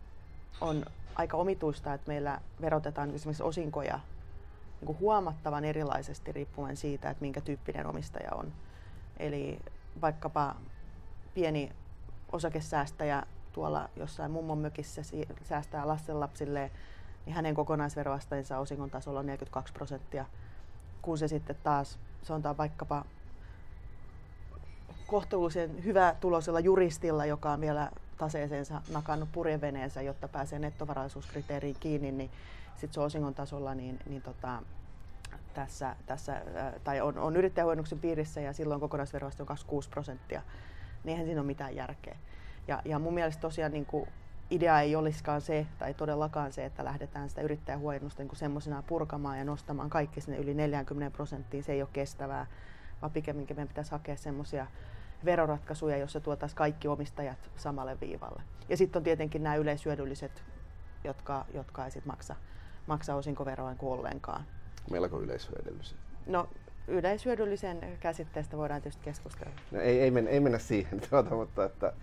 [0.62, 4.00] on aika omituista, että meillä verotetaan esimerkiksi osinkoja
[4.82, 8.54] niin kuin huomattavan erilaisesti riippuen siitä, että minkä tyyppinen omistaja on.
[9.18, 9.60] Eli
[10.02, 10.56] vaikkapa
[11.34, 11.72] pieni
[12.32, 15.02] osakesäästäjä tuolla jossain mummon mökissä
[15.44, 16.72] säästää lastenlapsille,
[17.26, 20.26] niin hänen kokonaisveroasteensa osingon tasolla on 42 prosenttia,
[21.02, 23.06] kun se sitten taas, se on vaikkapa
[25.08, 32.32] kohtuullisen hyvä tulosella juristilla, joka on vielä taseeseensa nakannut purjeveneensä, jotta pääsee nettovaraisuuskriteeriin kiinni, niin
[32.72, 34.62] sitten se osingon tasolla niin, niin tota,
[35.54, 36.42] tässä, tässä,
[36.84, 40.42] tai on, on yrittäjähuojennuksen piirissä ja silloin kokonaisveroaste on 26 prosenttia,
[41.04, 42.18] niin eihän siinä ole mitään järkeä.
[42.68, 44.10] Ja, ja mun mielestä tosiaan niin kuin
[44.50, 49.46] idea ei olisikaan se, tai todellakaan se, että lähdetään sitä yrittäjähuojennusta niin semmoisena purkamaan ja
[49.46, 51.64] nostamaan kaikki sinne yli 40 prosenttiin.
[51.64, 52.46] Se ei ole kestävää,
[53.02, 54.68] vaan pikemminkin meidän pitäisi hakea semmoisia
[55.26, 58.42] veroratkaisuja, jossa tuotaisiin kaikki omistajat samalle viivalle.
[58.70, 60.44] Ja sitten on tietenkin nämä yleisyödylliset,
[61.04, 62.36] jotka, jotka ei sitten maksa,
[62.88, 64.46] maksa osinkoveroa kuin ollenkaan.
[64.92, 65.98] Melko yleisyödylliset.
[66.26, 66.50] No
[66.88, 69.54] yleisyödyllisen käsitteestä voidaan tietysti keskustella.
[69.72, 71.94] No, ei, ei, mennä, ei mennä siihen, tuota, mutta että,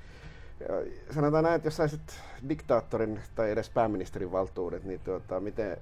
[1.11, 5.77] sanotaan näin, että jos saisit diktaattorin tai edes pääministerin valtuudet, niin tuota, miten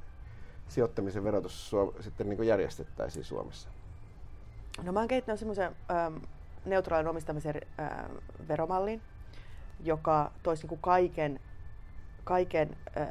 [0.69, 3.69] sijoittamisen verotus sitten niin järjestettäisiin Suomessa?
[4.83, 6.17] No mä oon kehittänyt semmoisen ähm,
[6.65, 7.91] neutraalin omistamisen äh,
[8.49, 9.03] veromallin,
[9.85, 11.41] joka toisi niin kaiken,
[12.25, 13.09] kaiken äh,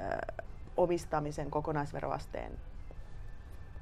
[0.78, 2.52] omistamisen kokonaisveroasteen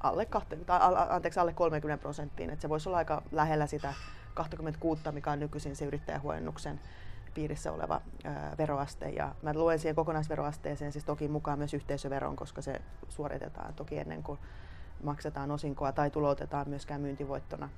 [0.00, 2.50] alle, kahte, tai, anteeksi, alle 30 prosenttiin.
[2.50, 3.94] Että se voisi olla aika lähellä sitä
[4.34, 6.80] 26, mikä on nykyisin se yrittäjähuojennuksen
[7.34, 9.08] piirissä oleva ää, veroaste.
[9.08, 14.22] Ja mä luen siihen kokonaisveroasteeseen siis toki mukaan myös yhteisöveron, koska se suoritetaan toki ennen
[14.22, 14.38] kuin
[15.02, 17.68] maksetaan osinkoa tai tuloutetaan myöskään myyntivoittona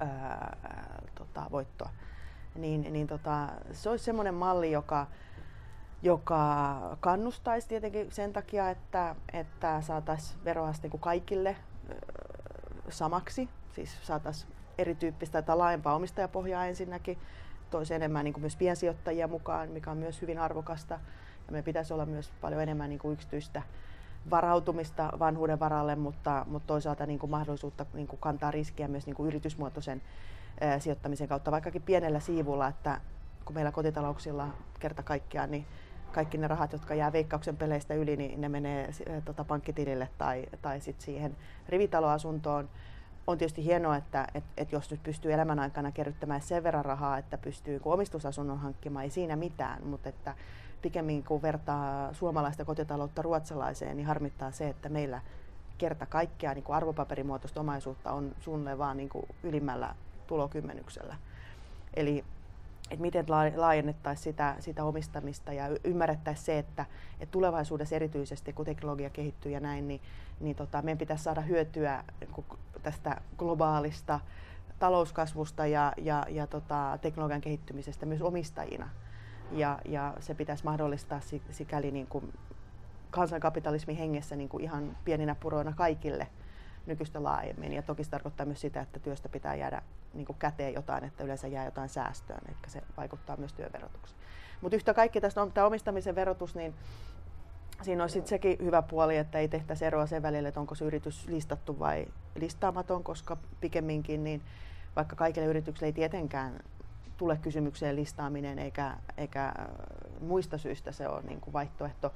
[0.00, 0.56] ää,
[1.14, 1.90] tota, voittoa.
[2.54, 5.06] Niin, niin tota, se olisi semmoinen malli, joka,
[6.02, 11.56] joka kannustaisi tietenkin sen takia, että, että saataisiin veroaste niin kaikille
[12.88, 17.18] samaksi, siis saataisiin erityyppistä tai laajempaa omistajapohjaa ensinnäkin,
[17.70, 20.94] toisi enemmän niin kuin myös piensijoittajia mukaan, mikä on myös hyvin arvokasta.
[21.46, 23.62] Ja me pitäisi olla myös paljon enemmän niin kuin yksityistä
[24.30, 29.16] varautumista vanhuuden varalle, mutta, mutta toisaalta niin kuin mahdollisuutta niin kuin kantaa riskiä myös niin
[29.16, 30.02] kuin yritysmuotoisen
[30.60, 33.00] ää, sijoittamisen kautta, vaikkakin pienellä siivulla, että
[33.44, 34.48] kun meillä kotitalouksilla
[34.80, 35.66] kerta kaikkiaan, niin
[36.12, 40.46] kaikki ne rahat, jotka jää veikkauksen peleistä yli, niin ne menee ää, tota, pankkitilille tai,
[40.62, 41.36] tai sit siihen
[41.68, 42.68] rivitaloasuntoon.
[43.26, 47.18] on tietysti hienoa, että et, et jos nyt pystyy elämän aikana kerryttämään sen verran rahaa,
[47.18, 50.34] että pystyy omistusasunnon hankkimaan, ei siinä mitään, mutta että
[50.82, 55.20] pikemmin kun vertaa suomalaista kotitaloutta ruotsalaiseen, niin harmittaa se, että meillä
[55.78, 59.10] kerta kaikkea niin arvopaperimuotoista omaisuutta on suunnilleen vaan niin
[59.42, 59.94] ylimmällä
[60.26, 61.16] tulokymmenyksellä.
[61.94, 62.24] Eli
[62.90, 63.24] että miten
[63.56, 66.86] laajennettaisiin sitä, sitä omistamista ja ymmärrettäisiin se, että,
[67.20, 70.00] että tulevaisuudessa erityisesti kun teknologia kehittyy ja näin, niin,
[70.40, 72.44] niin tota, meidän pitäisi saada hyötyä niin
[72.82, 74.20] tästä globaalista
[74.78, 78.88] talouskasvusta ja, ja, ja tota, teknologian kehittymisestä myös omistajina.
[79.52, 82.32] Ja, ja se pitäisi mahdollistaa sikäli niin kuin
[83.10, 86.26] kansankapitalismin hengessä niin kuin ihan pieninä puroina kaikille
[86.86, 87.72] nykyistä laajemmin.
[87.72, 89.82] Ja toki se tarkoittaa myös sitä, että työstä pitää jäädä
[90.14, 94.20] niin kuin käteen jotain, että yleensä jää jotain säästöön, eli se vaikuttaa myös työverotukseen.
[94.60, 96.74] Mutta yhtä kaikki tästä tämä omistamisen verotus, niin
[97.82, 100.84] siinä on sitten sekin hyvä puoli, että ei tehtäisi eroa sen välillä, että onko se
[100.84, 104.42] yritys listattu vai listaamaton, koska pikemminkin niin
[104.96, 106.60] vaikka kaikille yrityksille ei tietenkään
[107.20, 109.54] tule kysymykseen listaaminen eikä, eikä äh,
[110.20, 112.12] muista syistä se on niin kuin vaihtoehto,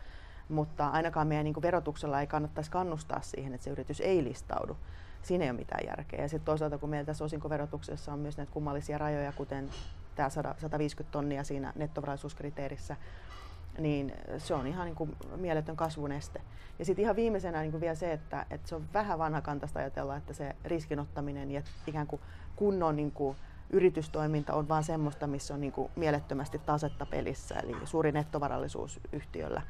[0.48, 4.76] mutta ainakaan meidän niin kuin verotuksella ei kannattaisi kannustaa siihen, että se yritys ei listaudu.
[5.22, 6.22] Siinä ei ole mitään järkeä.
[6.22, 9.70] Ja sitten toisaalta, kun meillä tässä osinkoverotuksessa on myös näitä kummallisia rajoja, kuten
[10.14, 12.96] tämä 150 tonnia siinä nettovaraisuuskriteerissä,
[13.78, 16.40] niin se on ihan niin kuin mieletön kasvun este.
[16.78, 20.16] Ja sitten ihan viimeisenä niin kuin vielä se, että, että se on vähän vanhakantaista ajatella,
[20.16, 22.20] että se riskinottaminen ja ikään kuin
[22.56, 23.36] kunnon niin kuin
[23.74, 29.62] yritystoiminta on vaan semmoista, missä on niin kuin mielettömästi tasetta pelissä, eli suuri nettovarallisuus yhtiöllä.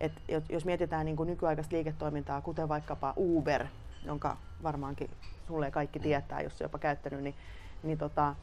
[0.00, 0.12] Et
[0.48, 3.66] jos mietitään niin kuin nykyaikaista liiketoimintaa, kuten vaikkapa Uber,
[4.04, 5.10] jonka varmaankin
[5.46, 7.34] sulle kaikki tietää, jos se jopa käyttänyt, niin,
[7.82, 8.34] niin tota,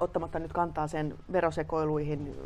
[0.00, 2.36] ottamatta nyt kantaa sen verosekoiluihin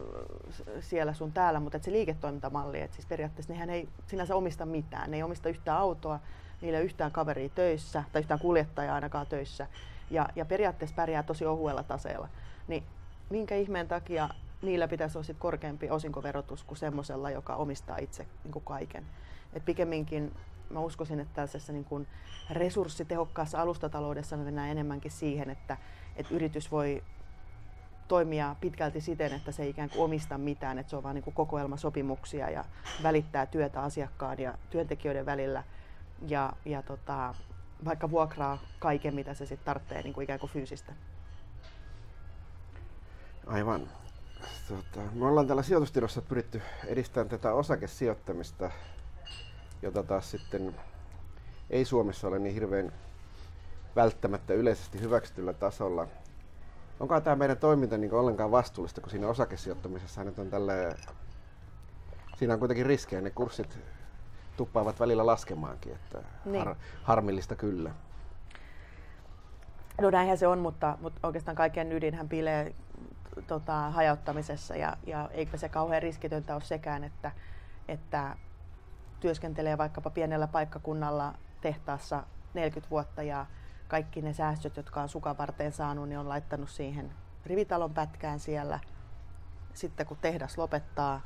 [0.81, 5.11] siellä sun täällä, mutta et se liiketoimintamalli, että siis periaatteessa nehän ei sinänsä omista mitään.
[5.11, 6.21] Ne ei omista yhtään autoa,
[6.61, 9.67] niillä ei ole yhtään kaveria töissä tai yhtään kuljettajaa ainakaan töissä.
[10.11, 12.29] Ja, ja periaatteessa pärjää tosi ohuella taseella.
[12.69, 12.85] Niin
[13.31, 14.29] minkä ihmeen takia
[14.63, 19.07] niillä pitäisi olla sit korkeampi osinkoverotus kuin semmoisella, joka omistaa itse niin kuin kaiken.
[19.53, 20.33] Et pikemminkin
[20.71, 22.07] mä uskoisin, että tällaisessa niin kuin
[22.51, 25.77] resurssitehokkaassa alustataloudessa me mennään enemmänkin siihen, että,
[26.17, 27.03] että yritys voi
[28.09, 31.35] toimia pitkälti siten, että se ei ikään kuin omista mitään, että se on vain niin
[31.35, 32.65] kokoelmasopimuksia ja
[33.03, 35.65] välittää työtä asiakkaan ja työntekijöiden välillä
[36.29, 37.35] ja, ja tota,
[37.85, 40.93] vaikka vuokraa kaiken, mitä se sitten tarvitsee niin kuin ikään kuin fyysistä.
[43.47, 43.89] Aivan.
[44.69, 48.71] Tota, me ollaan täällä sijoitustiedossa pyritty edistämään tätä osakesijoittamista,
[49.83, 50.77] jota taas sitten
[51.71, 52.93] ei Suomessa ole niin hirveän
[53.97, 56.07] välttämättä yleisesti hyväksytyllä tasolla.
[57.01, 60.97] Onko tämä meidän toiminta niin ollenkaan vastuullista, kun siinä osakesijoittamisessa nyt on tälle,
[62.37, 63.79] siinä on kuitenkin riskejä, ne kurssit
[64.61, 66.65] tuppaavat välillä laskemaankin, että niin.
[66.65, 67.91] har, harmillista kyllä.
[70.01, 72.75] No näinhän se on, mutta, mutta oikeastaan kaiken ydinhän piilee
[73.47, 77.33] tota, hajauttamisessa ja, ja eikö se kauhean riskitöntä ole sekään, että,
[77.89, 78.37] että
[79.21, 82.23] työskentelee vaikkapa pienellä paikkakunnalla tehtaassa
[82.55, 83.47] 40 vuotta ja
[83.89, 87.13] kaikki ne säästöt, jotka on sukan varten saanut, niin on laittanut siihen
[87.47, 88.81] rivitalon pätkään siellä.
[89.73, 91.21] Sitten kun tehdas lopettaa,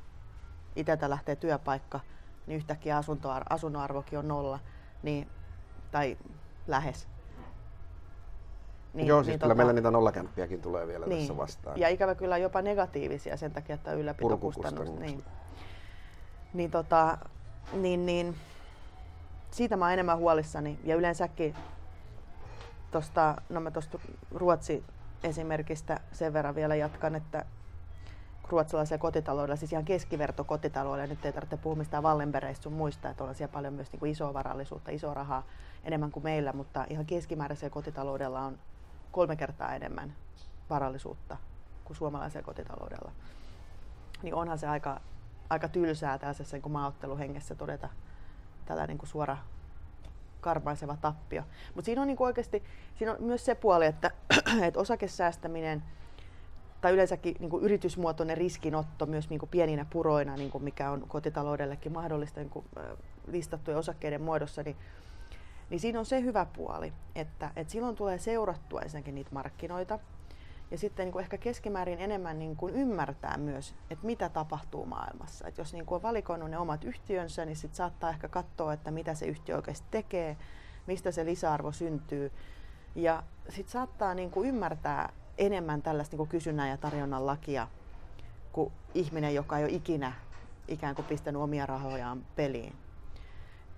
[0.76, 2.00] itseltä lähtee työpaikka,
[2.46, 3.02] niin yhtäkkiä
[3.50, 4.58] asunnon arvokin on nolla,
[5.02, 5.28] niin,
[5.90, 6.16] tai
[6.66, 7.08] lähes.
[8.94, 11.80] Niin, Joo, siis niin kyllä tota, meillä niitä nollakämppiäkin tulee vielä niin, tässä vastaan.
[11.80, 14.90] Ja ikävä kyllä jopa negatiivisia sen takia, että ylläpitokustannus.
[14.90, 15.24] Niin,
[16.54, 17.18] niin, tota,
[17.72, 18.36] niin, niin,
[19.50, 20.78] siitä mä oon enemmän huolissani.
[20.84, 21.54] Ja yleensäkin
[22.90, 23.98] tosta, no mä tuosta
[24.30, 24.84] Ruotsi
[25.24, 27.44] esimerkistä sen verran vielä jatkan, että
[28.48, 33.24] ruotsalaisella kotitaloudella, siis ihan keskiverto kotitaloudella, nyt ei tarvitse puhua mistään Wallenbergistä sun muista, että
[33.24, 35.46] on siellä paljon myös niin kuin isoa varallisuutta, isoa rahaa
[35.84, 38.58] enemmän kuin meillä, mutta ihan keskimääräisellä kotitaloudella on
[39.12, 40.14] kolme kertaa enemmän
[40.70, 41.36] varallisuutta
[41.84, 43.12] kuin suomalaisella kotitaloudella.
[44.22, 45.00] Niin onhan se aika,
[45.50, 47.88] aika tylsää tällaisessa niin maaotteluhengessä todeta
[48.64, 49.36] tällainen niin kuin suora
[50.40, 51.42] karmaiseva tappio.
[51.74, 52.62] Mutta siinä on niin oikeasti
[52.94, 54.10] siinä on myös se puoli, että,
[54.66, 55.82] että osakesäästäminen
[56.84, 61.04] tai yleensäkin niin kuin yritysmuotoinen riskinotto myös niin kuin pieninä puroina, niin kuin mikä on
[61.08, 62.64] kotitaloudellekin mahdollista niin kuin,
[63.26, 64.76] listattujen osakkeiden muodossa, niin
[65.70, 69.98] niin siinä on se hyvä puoli, että, että silloin tulee seurattua ensinnäkin niitä markkinoita
[70.70, 75.48] ja sitten niin kuin ehkä keskimäärin enemmän niin kuin ymmärtää myös, että mitä tapahtuu maailmassa.
[75.48, 78.90] Että jos niin kuin on valikoinut ne omat yhtiönsä, niin sitten saattaa ehkä katsoa, että
[78.90, 80.36] mitä se yhtiö oikeasti tekee,
[80.86, 82.32] mistä se lisäarvo syntyy.
[82.94, 87.68] Ja sitten saattaa niin kuin ymmärtää enemmän tällaista niin kysynnän ja tarjonnan lakia
[88.52, 90.12] kuin ihminen, joka ei ole ikinä
[90.68, 92.72] ikään kuin pistänyt omia rahojaan peliin.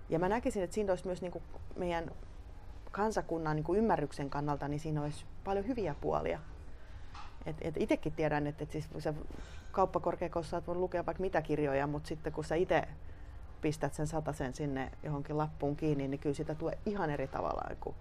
[0.08, 1.44] Ja mä näkisin, että siinä olisi myös niin kuin
[1.76, 2.10] meidän
[2.90, 6.40] kansakunnan niin kuin ymmärryksen kannalta, niin siinä olisi paljon hyviä puolia.
[7.46, 9.14] Et, et itsekin tiedän, että et siis se
[9.72, 12.88] kauppakorkeakoulussa olet lukea vaikka mitä kirjoja, mutta sitten kun sä itse
[13.60, 17.96] pistät sen sen sinne johonkin lappuun kiinni, niin kyllä sitä tulee ihan eri tavalla kuin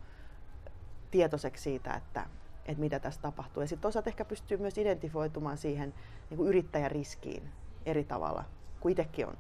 [1.12, 2.26] tietoiseksi siitä, että,
[2.66, 3.62] että mitä tässä tapahtuu.
[3.62, 5.94] Ja sitten toisaalta ehkä pystyy myös identifioitumaan siihen
[6.30, 7.50] niin kuin yrittäjäriskiin
[7.86, 8.44] eri tavalla,
[8.80, 9.38] kun itsekin on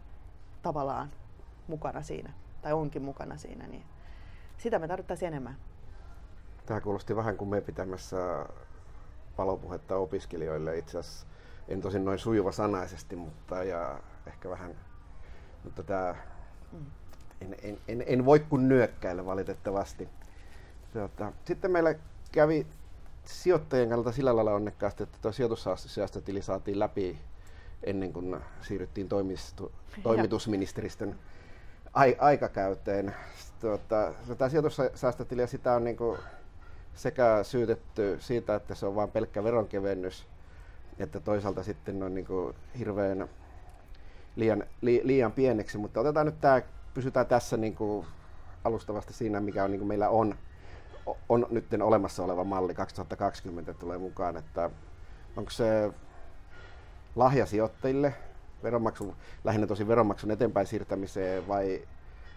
[0.62, 1.12] tavallaan
[1.68, 3.84] mukana siinä, tai onkin mukana siinä, niin
[4.58, 5.58] sitä me tarvittaisiin enemmän.
[6.66, 8.46] Tämä kuulosti vähän kuin me pitämässä
[9.36, 11.28] palopuhetta opiskelijoille itse asiassa.
[11.68, 14.76] En tosin noin sujuva sanaisesti, mutta ja ehkä vähän,
[15.64, 16.16] mutta tämä,
[16.72, 16.86] mm.
[17.42, 20.10] en, en, en, en, voi kuin nyökkäillä valitettavasti.
[20.94, 21.96] Tuota, sitten meillä
[22.32, 22.68] kävi
[23.28, 27.20] sijoittajien kannalta sillä lailla onnekkaasti, että tuo sijoitussäästötili saatiin läpi
[27.84, 29.72] ennen kuin siirryttiin toimistu,
[30.04, 31.20] toimitusministeristön
[31.94, 33.16] ai, aikakäyteen.
[33.60, 36.18] Tuota, tämä sijoitussäästötili sitä on niin kuin
[36.96, 40.28] sekä syytetty siitä, että se on vain pelkkä veronkevennys,
[41.00, 43.30] että toisaalta sitten on niin kuin hirveän
[44.36, 46.62] liian, li, liian pieneksi, mutta otetaan nyt tämä,
[46.94, 48.06] pysytään tässä niin kuin
[48.64, 50.36] alustavasti siinä, mikä on, niin kuin meillä on,
[51.30, 54.70] on nyt olemassa oleva malli 2020 tulee mukaan, että
[55.38, 55.92] onko se
[57.16, 58.14] lahja sijoittajille,
[58.64, 61.88] veronmaksun, lähinnä tosi veronmaksun eteenpäin siirtämiseen vai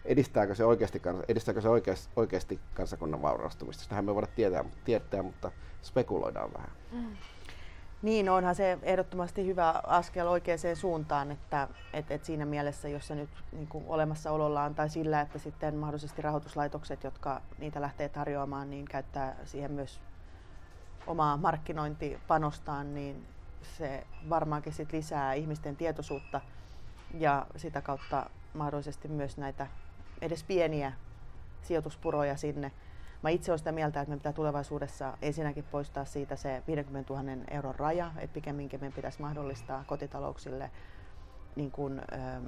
[0.05, 3.83] edistääkö se oikeasti, edistääkö se oikeasti, oikeasti kansakunnan vaurastumista?
[3.83, 5.51] Sitähän me voidaan tietää, tietää, mutta
[5.83, 6.71] spekuloidaan vähän.
[6.93, 7.17] Mm.
[8.03, 13.15] Niin, onhan se ehdottomasti hyvä askel oikeaan suuntaan, että et, et siinä mielessä, jos se
[13.15, 18.85] nyt niin kuin olemassaolollaan tai sillä, että sitten mahdollisesti rahoituslaitokset, jotka niitä lähtee tarjoamaan, niin
[18.85, 20.01] käyttää siihen myös
[21.07, 23.27] omaa markkinointipanostaan, niin
[23.63, 26.41] se varmaankin sit lisää ihmisten tietoisuutta
[27.15, 29.67] ja sitä kautta mahdollisesti myös näitä
[30.23, 30.93] edes pieniä
[31.63, 32.73] sijoituspuroja sinne.
[33.23, 37.33] Mä itse olen sitä mieltä, että me pitää tulevaisuudessa ensinnäkin poistaa siitä se 50 000
[37.51, 40.71] euron raja, että pikemminkin meidän pitäisi mahdollistaa kotitalouksille
[41.57, 42.47] niin kuin, ähm,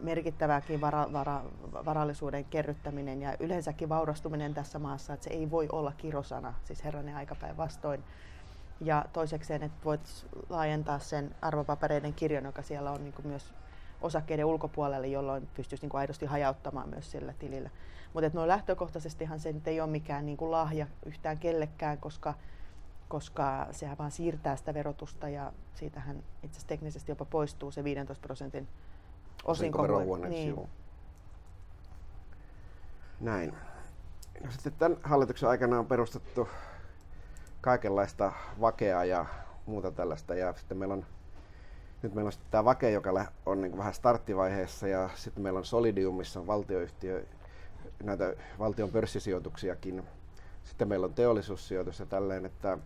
[0.00, 1.44] merkittävääkin vara, vara,
[1.84, 7.16] varallisuuden kerryttäminen ja yleensäkin vaurastuminen tässä maassa, että se ei voi olla kirosana, siis herranen
[7.16, 8.04] aikapäin vastoin.
[8.80, 13.54] Ja toisekseen, että voit laajentaa sen arvopapereiden kirjon, joka siellä on niin kuin myös
[14.00, 17.70] osakkeiden ulkopuolelle, jolloin pystyisi niin kuin aidosti hajauttamaan myös sillä tilillä.
[18.14, 22.34] Mutta noin lähtökohtaisestihan se nyt ei ole mikään niin kuin lahja yhtään kellekään, koska,
[23.08, 28.22] koska sehän vaan siirtää sitä verotusta ja siitähän itse asiassa teknisesti jopa poistuu se 15
[28.22, 28.68] prosentin
[29.44, 29.86] osinko.
[30.28, 30.68] Niin.
[33.20, 33.54] Näin.
[34.44, 36.48] No sitten tämän hallituksen aikana on perustettu
[37.60, 39.26] kaikenlaista vakea ja
[39.66, 40.34] muuta tällaista.
[40.34, 41.06] Ja sitten meillä on,
[42.02, 45.64] nyt meillä on sitten tämä Vake, joka on niin vähän starttivaiheessa ja sitten meillä on
[45.64, 47.24] Solidium, missä on valtioyhtiö,
[48.02, 50.02] näitä valtion pörssisijoituksiakin.
[50.64, 52.78] Sitten meillä on teollisuussijoitus ja tälleen, että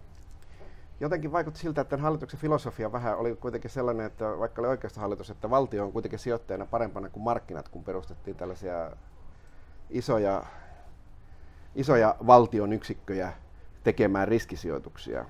[1.00, 5.00] jotenkin vaikutti siltä, että tämän hallituksen filosofia vähän oli kuitenkin sellainen, että vaikka oli oikeasta
[5.00, 8.90] hallitus, että valtio on kuitenkin sijoittajana parempana kuin markkinat, kun perustettiin tällaisia
[9.90, 10.44] isoja,
[11.74, 13.32] isoja valtion yksikköjä
[13.84, 15.24] tekemään riskisijoituksia.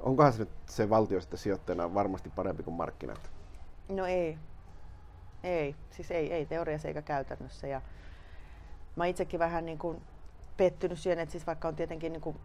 [0.00, 3.30] Onkohan se nyt se valtio sitten sijoittajana varmasti parempi kuin markkinat?
[3.88, 4.38] No ei.
[5.42, 7.66] Ei, siis ei, ei teoriassa eikä käytännössä.
[7.66, 7.80] Ja
[8.96, 10.02] mä itsekin vähän niin kuin
[10.56, 12.36] pettynyt siihen, että siis vaikka on tietenkin niin kuin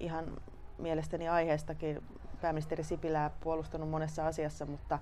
[0.00, 0.36] ihan
[0.78, 2.02] mielestäni aiheestakin
[2.40, 4.98] pääministeri Sipilää puolustanut monessa asiassa, mutta,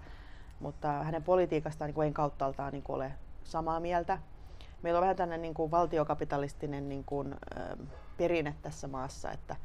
[0.60, 3.12] mutta hänen politiikastaan niin kuin en kauttaaltaan niin ole
[3.44, 4.18] samaa mieltä.
[4.82, 7.34] Meillä on vähän tällainen niin kuin valtiokapitalistinen niin kuin,
[8.16, 9.56] perinne tässä maassa, että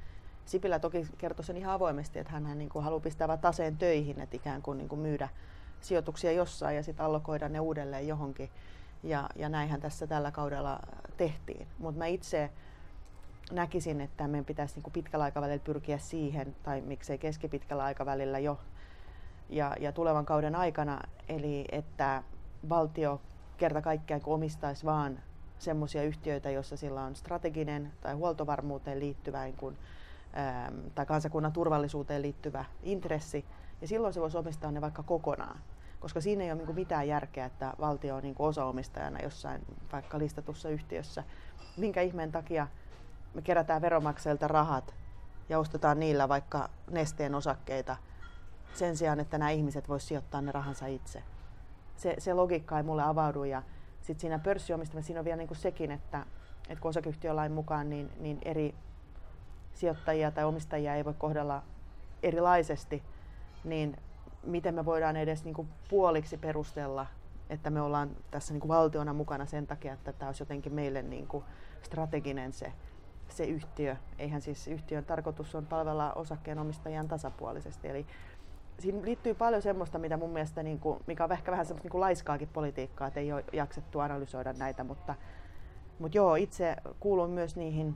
[0.45, 4.62] Sipilä toki kertoi sen ihan avoimesti, että hän niin haluaa pistää taseen töihin, että ikään
[4.62, 5.29] kuin, niin kuin myydä
[5.81, 8.49] sijoituksia jossain ja sitten allokoida ne uudelleen johonkin.
[9.03, 10.79] Ja, ja näinhän tässä tällä kaudella
[11.17, 11.67] tehtiin.
[11.79, 12.51] Mutta mä itse
[13.51, 18.60] näkisin, että meidän pitäisi niin kuin pitkällä aikavälillä pyrkiä siihen, tai miksei keskipitkällä aikavälillä jo,
[19.49, 22.23] ja, ja tulevan kauden aikana, eli että
[22.69, 23.21] valtio
[23.58, 25.19] kerta kaikkiaan omistaisi vaan
[25.60, 29.77] semmoisia yhtiöitä, joissa sillä on strateginen tai huoltovarmuuteen liittyvä niin kuin,
[30.95, 33.45] tai kansakunnan turvallisuuteen liittyvä intressi,
[33.82, 35.60] ja silloin se voisi omistaa ne vaikka kokonaan.
[36.00, 40.69] Koska siinä ei ole niin mitään järkeä, että valtio on niin osaomistajana jossain vaikka listatussa
[40.69, 41.24] yhtiössä.
[41.78, 42.67] Minkä ihmeen takia
[43.34, 44.95] me kerätään veromaksajilta rahat
[45.50, 47.98] ja ostetaan niillä vaikka nesteen osakkeita
[48.74, 51.24] sen sijaan, että nämä ihmiset voisivat sijoittaa ne rahansa itse.
[51.95, 53.63] Se, se logiikka ei mulle avaudu ja
[54.02, 56.26] sitten siinä pörssiomistamissa siinä on vielä niin kuin sekin, että,
[56.69, 58.76] että kun osakeyhtiölain mukaan niin, niin eri
[59.75, 61.63] sijoittajia tai omistajia ei voi kohdella
[62.23, 63.03] erilaisesti,
[63.63, 63.97] niin
[64.43, 67.05] miten me voidaan edes niin kuin puoliksi perustella,
[67.49, 71.01] että me ollaan tässä niin kuin valtiona mukana sen takia, että tämä olisi jotenkin meille
[71.01, 71.43] niin kuin
[71.81, 72.71] strateginen se
[73.29, 73.95] se yhtiö.
[74.19, 77.88] Eihän siis yhtiön tarkoitus on palvella osakkeenomistajien tasapuolisesti.
[77.88, 78.05] Eli
[78.79, 81.91] siinä liittyy paljon semmoista, mitä mun mielestä, niin kuin, mikä on ehkä vähän semmoista niin
[81.91, 85.15] kuin laiskaakin politiikkaa, että ei ole jaksettu analysoida näitä, mutta,
[85.99, 87.95] mutta joo, itse kuulun myös niihin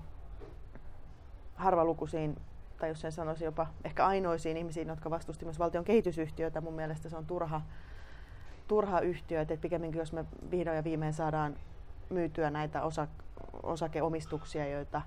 [1.60, 2.38] harvalukuisiin,
[2.80, 6.62] tai jos sen sanoisi jopa ehkä ainoisiin ihmisiin, jotka vastusti myös valtion kehitysyhtiötä.
[6.62, 7.62] Mun mielestä se on turha,
[8.68, 11.56] turha yhtiö, että pikemminkin jos me vihdoin ja viimein saadaan
[12.10, 13.08] myytyä näitä osa,
[13.64, 15.02] osakeomistuksia, joita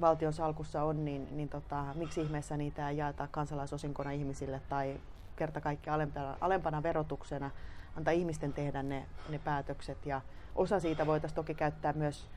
[0.00, 5.00] valtion salkussa on, niin, niin tota, miksi ihmeessä niitä ei jaeta kansalaisosinkona ihmisille tai
[5.36, 7.50] kerta kaikki alempana, alempana verotuksena,
[7.96, 10.06] antaa ihmisten tehdä ne, ne päätökset.
[10.06, 10.20] Ja
[10.54, 12.28] osa siitä voitaisiin toki käyttää myös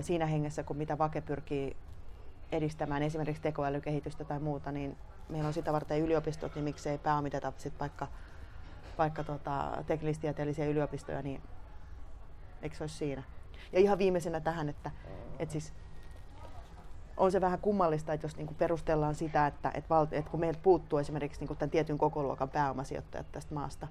[0.00, 1.76] siinä hengessä, kun mitä Vake pyrkii
[2.52, 4.96] edistämään esimerkiksi tekoälykehitystä tai muuta, niin
[5.28, 8.08] meillä on sitä varten yliopistot, niin miksei pääomiteta sit vaikka,
[8.98, 11.42] vaikka tota, teknillistieteellisiä yliopistoja, niin
[12.62, 13.22] eikö se olisi siinä?
[13.72, 14.90] Ja ihan viimeisenä tähän, että,
[15.38, 15.72] että siis
[17.16, 20.60] on se vähän kummallista, että jos niinku perustellaan sitä, että, että, valti, että kun meiltä
[20.62, 23.88] puuttuu esimerkiksi niinku tämän tietyn kokoluokan pääomasijoittajat tästä maasta,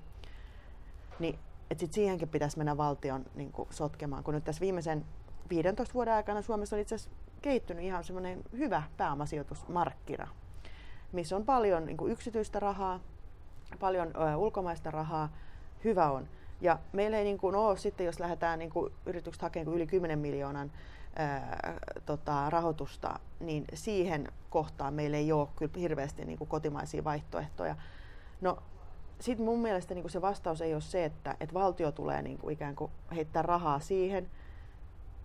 [1.20, 1.40] niin
[1.72, 4.24] että sit siihenkin pitäisi mennä valtion niinku sotkemaan.
[4.24, 5.06] Kun nyt tässä viimeisen
[5.50, 10.28] 15 vuoden aikana Suomessa on itse asiassa kehittynyt ihan semmoinen hyvä pääomasijoitusmarkkina,
[11.12, 13.00] missä on paljon niinku yksityistä rahaa,
[13.80, 15.30] paljon ö, ulkomaista rahaa,
[15.84, 16.28] hyvä on.
[16.62, 20.20] Ja meillä ei niin kuin ole sitten, jos lähdetään niin kuin yritykset hakemaan yli 10
[20.20, 20.72] miljoonan
[21.16, 21.74] ää,
[22.06, 27.76] tota, rahoitusta, niin siihen kohtaan meillä ei ole kyllä hirveästi niin kuin kotimaisia vaihtoehtoja.
[28.42, 28.58] No
[29.20, 32.38] sitten mun mielestä niin kuin se vastaus ei ole se, että, että valtio tulee niin
[32.38, 34.30] kuin ikään kuin heittää rahaa siihen,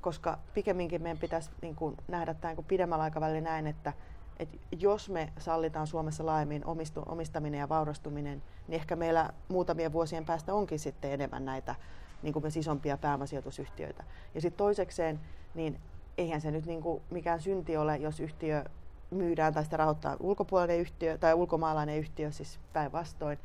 [0.05, 3.93] koska pikemminkin meidän pitäisi niin kuin nähdä tämä niin pidemmällä aikavälillä näin, että,
[4.39, 10.25] että jos me sallitaan Suomessa laajemmin omistu, omistaminen ja vaurastuminen, niin ehkä meillä muutamien vuosien
[10.25, 11.75] päästä onkin sitten enemmän näitä
[12.23, 14.05] niin kuin myös isompia pääomasijoitusyhtiöitä.
[14.35, 15.21] Ja sitten toisekseen,
[15.55, 15.81] niin
[16.19, 18.65] eihän se nyt niin kuin mikään synti ole, jos yhtiö
[19.11, 23.39] myydään tai sitä rahoittaa ulkopuolinen yhtiö tai ulkomaalainen yhtiö, siis päinvastoin.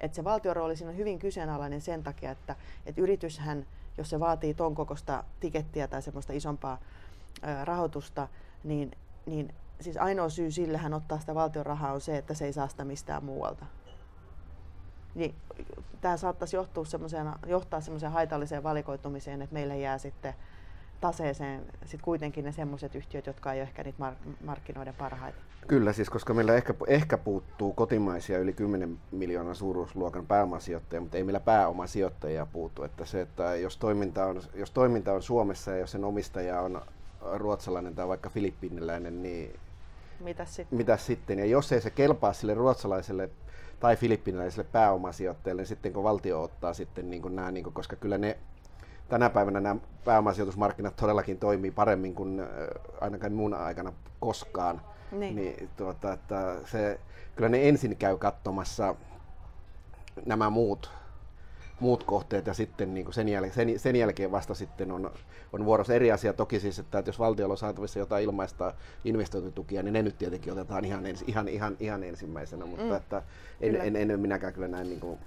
[0.00, 3.66] Että se valtion rooli siinä on hyvin kyseenalainen sen takia, että, että yrityshän,
[4.00, 6.78] jos se vaatii ton kokosta tikettiä tai semmoista isompaa
[7.64, 8.28] rahoitusta,
[8.64, 8.90] niin,
[9.26, 12.52] niin siis ainoa syy sille hän ottaa sitä valtion rahaa on se, että se ei
[12.52, 13.66] saa sitä mistään muualta.
[15.14, 15.34] Niin,
[16.00, 16.84] tämä saattaisi johtua
[17.46, 20.34] johtaa semmoiseen haitalliseen valikoitumiseen, että meille jää sitten
[21.00, 24.12] taseeseen sit kuitenkin ne semmoiset yhtiöt, jotka ei ole ehkä niitä
[24.44, 25.38] markkinoiden parhaita.
[25.68, 31.24] Kyllä, siis koska meillä ehkä, ehkä puuttuu kotimaisia yli 10 miljoonan suuruusluokan pääomasijoittajia, mutta ei
[31.24, 32.82] meillä pääomasijoittajia puutu.
[32.82, 36.82] Että se, että jos toiminta, on, jos toiminta on Suomessa ja jos sen omistaja on
[37.32, 39.60] ruotsalainen tai vaikka filippiiniläinen, niin
[40.20, 40.78] Mitäs sitten?
[40.78, 41.38] Mitäs sitten?
[41.38, 43.30] Ja jos ei se kelpaa sille ruotsalaiselle
[43.80, 47.96] tai filippiniläiselle pääomasijoittajalle, niin sitten kun valtio ottaa sitten niin kuin nämä, niin kuin, koska
[47.96, 48.38] kyllä ne
[49.10, 52.42] tänä päivänä nämä pääomasijoitusmarkkinat todellakin toimii paremmin kuin
[53.00, 54.80] ainakaan muun aikana koskaan.
[55.12, 55.36] Niin.
[55.36, 57.00] niin tuota, että se,
[57.36, 58.94] kyllä ne ensin käy katsomassa
[60.26, 60.90] nämä muut
[61.80, 65.10] muut kohteet ja sitten niin kuin sen, jäl- sen, sen, jälkeen vasta sitten on,
[65.52, 66.32] on vuorossa eri asia.
[66.32, 70.52] Toki siis, että, että jos valtiolla on saatavissa jotain ilmaista investointitukia, niin ne nyt tietenkin
[70.52, 72.96] otetaan ihan, ihan, ihan, ihan ensimmäisenä, mutta mm.
[72.96, 73.22] että
[73.60, 75.18] en, en, en, en minäkään kyllä näin niin kuin,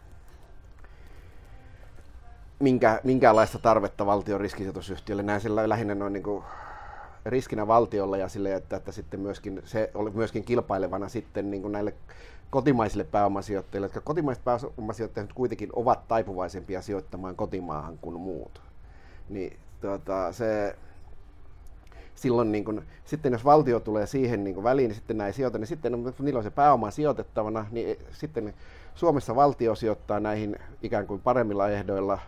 [2.63, 5.23] minkä, minkäänlaista tarvetta valtion riskisijoitusyhtiölle.
[5.23, 6.43] Näin sillä lähinnä noin niin kuin
[7.25, 11.71] riskinä valtiolla ja sille, että, että sitten myöskin, se oli myöskin kilpailevana sitten niin kuin
[11.71, 11.93] näille
[12.49, 18.61] kotimaisille pääomasijoittajille, jotka kotimaiset pääomasijoittajat kuitenkin ovat taipuvaisempia sijoittamaan kotimaahan kuin muut.
[19.29, 20.75] Niin tuota, se,
[22.15, 25.57] silloin niin kun, sitten jos valtio tulee siihen niin kun väliin, niin sitten näin sijoita,
[25.57, 28.53] niin sitten niillä on se pääoma sijoitettavana, niin sitten
[28.95, 32.19] Suomessa valtio sijoittaa näihin ikään kuin paremmilla ehdoilla,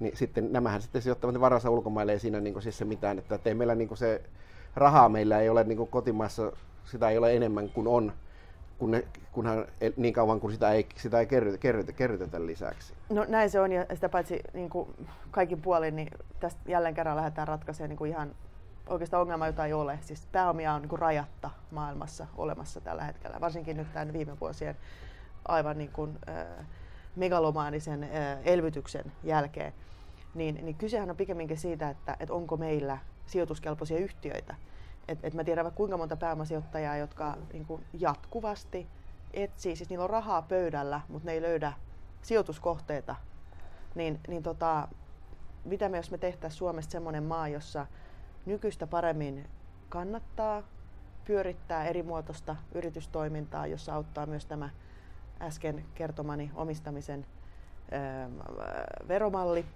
[0.00, 3.54] niin sitten nämähän sitten sijoittavat varansa ulkomaille, ei siinä niin siis se mitään, että ei
[3.54, 4.22] meillä niin se
[4.74, 6.52] rahaa meillä ei ole niin kotimaassa,
[6.84, 8.12] sitä ei ole enemmän kuin on
[8.78, 12.94] kun ne, kunhan niin kauan kuin sitä ei, sitä ei kerrytetä, kerrytetä, kerrytetä lisäksi.
[13.10, 14.88] No näin se on ja sitä paitsi niin kuin
[15.30, 16.08] kaikin puolin, niin
[16.40, 18.34] tästä jälleen kerran lähdetään ratkaisemaan niin kuin ihan
[18.88, 19.98] oikeastaan ongelma, jota ei ole.
[20.02, 24.76] Siis pääomia on niin kuin rajatta maailmassa olemassa tällä hetkellä, varsinkin nyt tämän viime vuosien
[25.48, 26.66] aivan niin kuin, äh,
[27.16, 28.08] megalomaanisen
[28.44, 29.72] elvytyksen jälkeen.
[30.34, 34.54] Niin, niin kysehän on pikemminkin siitä, että, että onko meillä sijoituskelpoisia yhtiöitä,
[35.08, 38.86] et, et mä tiedän vaikka kuinka monta pääomasijoittajaa, jotka niin kuin jatkuvasti
[39.34, 41.72] etsii, siis niillä on rahaa pöydällä, mutta ne ei löydä
[42.22, 43.16] sijoituskohteita.
[43.94, 44.88] Niin, niin tota,
[45.64, 47.86] mitä me jos me tehtäisiin Suomesta semmoinen maa, jossa
[48.46, 49.48] nykyistä paremmin
[49.88, 50.62] kannattaa
[51.24, 54.70] pyörittää eri muotoista yritystoimintaa, jossa auttaa myös tämä
[55.40, 57.26] äsken kertomani omistamisen
[57.92, 59.66] ö, veromalli.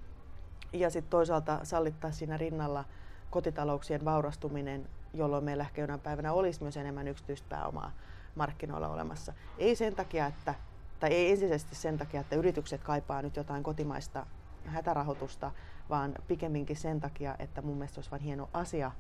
[0.73, 2.85] Ja sitten toisaalta sallittaa siinä rinnalla
[3.31, 7.93] kotitalouksien vaurastuminen jolloin meillä ehkä jonain päivänä olisi myös enemmän yksityistä pääomaa
[8.35, 9.33] markkinoilla olemassa.
[9.59, 10.55] Ei sen takia, että,
[11.01, 14.27] tai ei ensisijaisesti sen takia, että yritykset kaipaa nyt jotain kotimaista
[14.65, 15.51] hätärahoitusta,
[15.91, 18.91] vaan pikemminkin sen takia, että mun mielestä olisi vain hieno asia,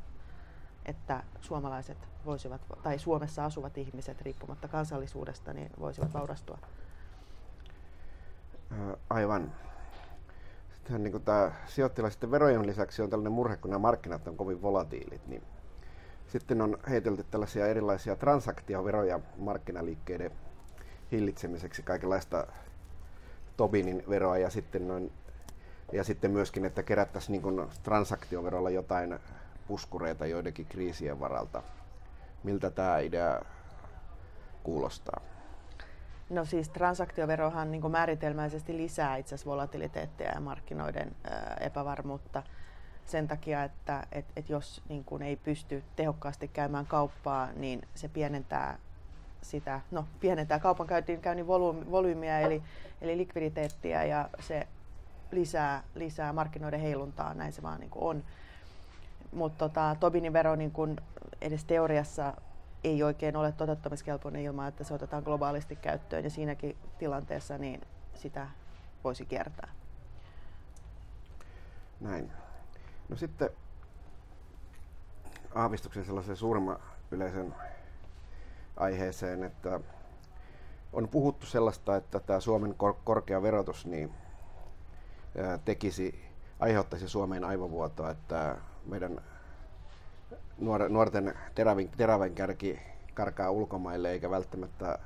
[0.88, 6.58] että suomalaiset voisivat, tai Suomessa asuvat ihmiset riippumatta kansallisuudesta, niin voisivat vaurastua.
[9.10, 9.52] Aivan.
[10.74, 15.26] Sittenhän niin tämä sijoittilaisten verojen lisäksi on tällainen murhe, kun nämä markkinat on kovin volatiilit,
[15.26, 15.42] niin
[16.26, 20.30] sitten on heitelty tällaisia erilaisia transaktioveroja markkinaliikkeiden
[21.12, 22.46] hillitsemiseksi, kaikenlaista
[23.56, 25.12] Tobinin veroa ja sitten, noin,
[25.92, 29.18] ja sitten myöskin, että kerättäisiin niin transaktioverolla jotain
[29.68, 31.62] puskureita joidenkin kriisien varalta.
[32.42, 33.42] Miltä tämä idea
[34.62, 35.20] kuulostaa?
[36.30, 41.16] No siis transaktioverohan niin määritelmäisesti lisää itse asiassa volatiliteettia ja markkinoiden
[41.60, 42.42] epävarmuutta
[43.06, 48.08] sen takia, että et, et jos niin kuin ei pysty tehokkaasti käymään kauppaa, niin se
[48.08, 48.78] pienentää
[49.42, 51.46] sitä, no pienentää kaupankäynnin
[51.90, 52.62] volyymiä eli,
[53.00, 54.66] eli likviditeettiä ja se
[55.30, 58.24] lisää, lisää markkinoiden heiluntaa, näin se vaan niin kuin on.
[59.32, 60.96] Mutta tota, Tobinin vero niin kuin
[61.40, 62.34] edes teoriassa
[62.84, 67.80] ei oikein ole toteuttamiskelpoinen ilman, että se otetaan globaalisti käyttöön ja siinäkin tilanteessa niin
[68.14, 68.46] sitä
[69.04, 69.68] voisi kiertää.
[72.00, 72.32] Näin.
[73.08, 73.50] No sitten
[75.54, 76.78] aavistuksen sellaisen suuremman
[77.10, 77.54] yleisen
[78.76, 79.80] aiheeseen, että
[80.92, 84.14] on puhuttu sellaista, että tämä Suomen kor- korkea verotus niin,
[85.64, 86.24] tekisi,
[86.60, 88.56] aiheuttaisi Suomeen aivovuotoa, että
[88.88, 89.20] meidän
[90.60, 92.80] nuor- nuorten terävin, terävän kärki
[93.14, 94.98] karkaa ulkomaille eikä välttämättä,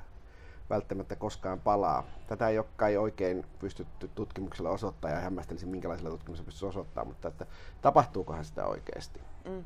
[0.70, 2.04] välttämättä koskaan palaa.
[2.26, 7.28] Tätä ei ole kai oikein pystytty tutkimuksella osoittaa ja hämmästelisin minkälaisella tutkimuksella pystyisi osoittaa, mutta
[7.28, 7.46] että
[7.82, 9.20] tapahtuukohan sitä oikeasti?
[9.44, 9.64] Mm.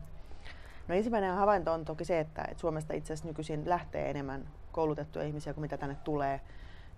[0.88, 5.24] No ensimmäinen havainto on toki se, että, että Suomesta itse asiassa nykyisin lähtee enemmän koulutettuja
[5.24, 6.40] ihmisiä kuin mitä tänne tulee.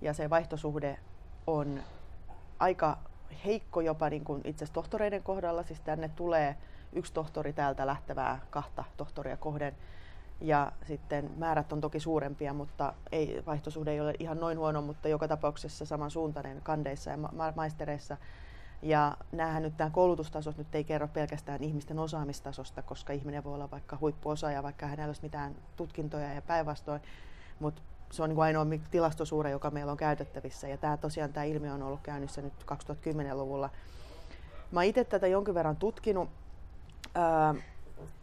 [0.01, 0.99] Ja se vaihtosuhde
[1.47, 1.83] on
[2.59, 2.99] aika
[3.45, 5.63] heikko jopa niin kuin itse asiassa tohtoreiden kohdalla.
[5.63, 6.57] Siis tänne tulee
[6.93, 9.75] yksi tohtori täältä lähtevää kahta tohtoria kohden.
[10.41, 15.09] Ja sitten määrät on toki suurempia, mutta ei, vaihtosuhde ei ole ihan noin huono, mutta
[15.09, 18.17] joka tapauksessa samansuuntainen kandeissa ja ma- maistereissa.
[18.83, 23.71] Ja näähän nyt tämä koulutustasot nyt ei kerro pelkästään ihmisten osaamistasosta, koska ihminen voi olla
[23.71, 27.01] vaikka huippuosaaja, vaikka hänellä olisi mitään tutkintoja ja päinvastoin.
[27.61, 30.69] Mutta se on niin ainoa tilastosuure, joka meillä on käytettävissä.
[30.69, 33.71] Ja tämä tosiaan tämä ilmiö on ollut käynnissä nyt 2010-luvulla.
[34.73, 36.29] Mä itse tätä jonkin verran tutkinut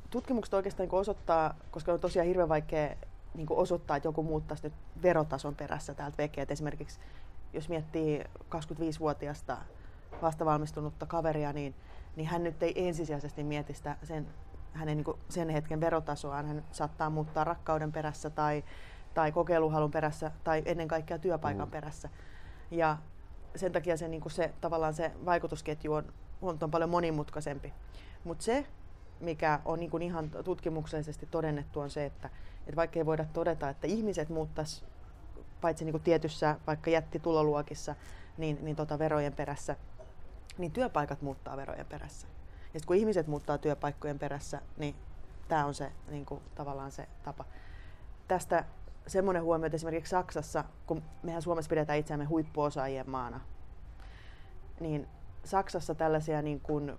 [0.10, 2.96] tutkimukset oikeastaan niin osoittaa, koska on tosiaan hirveän vaikea
[3.34, 4.74] niin osoittaa, että joku muuttaisi nyt
[5.04, 6.42] verotason perässä täältä vekeä.
[6.44, 7.00] Et esimerkiksi
[7.54, 9.58] jos miettii 25-vuotiaasta
[10.22, 11.76] vastavalmistunutta kaveria, niin,
[12.16, 14.28] niin hän nyt ei ensisijaisesti mieti sitä sen,
[14.74, 16.46] hänen niin sen hetken verotasoaan.
[16.46, 18.64] Hän saattaa muuttaa rakkauden perässä tai,
[19.14, 21.72] tai kokeiluhalun perässä tai ennen kaikkea työpaikan mm.
[21.72, 22.10] perässä.
[22.72, 22.98] Ja
[23.56, 27.74] sen takia se, niin se, tavallaan se vaikutusketju on, on, on paljon monimutkaisempi.
[28.24, 28.66] Mutta se,
[29.20, 33.70] mikä on niin kuin ihan tutkimuksellisesti todennettu, on se, että, että vaikka ei voida todeta,
[33.70, 34.84] että ihmiset muuttaisi
[35.62, 37.96] paitsi niin kuin tietyssä vaikka jättituloluokissa,
[38.38, 39.76] niin, niin tota verojen perässä,
[40.58, 42.28] niin työpaikat muuttaa verojen perässä.
[42.74, 44.96] Ja kun ihmiset muuttaa työpaikkojen perässä, niin
[45.48, 47.46] tämä on se niin kuin, tavallaan se tapa.
[48.28, 48.66] Tästä
[49.08, 53.42] semmoinen huomio, että esimerkiksi Saksassa, kun mehän Suomessa pidetään itseämme huippuosaajien maana,
[54.80, 55.08] niin
[55.44, 56.98] Saksassa tällaisia niin kuin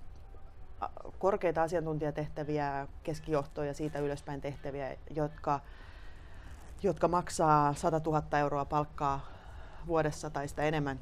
[1.19, 5.61] korkeita asiantuntijatehtäviä, keskijohtoja ja siitä ylöspäin tehtäviä, jotka,
[6.83, 9.27] jotka maksaa 100 000 euroa palkkaa
[9.87, 11.01] vuodessa tai sitä enemmän,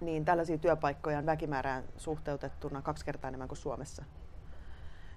[0.00, 4.04] niin tällaisia työpaikkoja on väkimäärään suhteutettuna kaksi kertaa enemmän kuin Suomessa.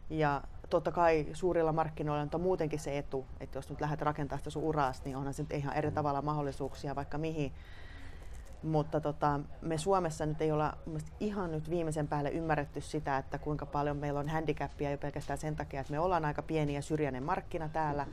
[0.09, 4.49] Ja totta kai suurilla markkinoilla on muutenkin se etu, että jos nyt lähdet rakentamaan sitä
[4.49, 7.53] sun uraasta, niin onhan se ihan eri tavalla mahdollisuuksia vaikka mihin.
[8.63, 10.77] Mutta tota, me Suomessa nyt ei olla
[11.19, 15.55] ihan nyt viimeisen päälle ymmärretty sitä, että kuinka paljon meillä on handicapia jo pelkästään sen
[15.55, 18.07] takia, että me ollaan aika pieni ja syrjäinen markkina täällä.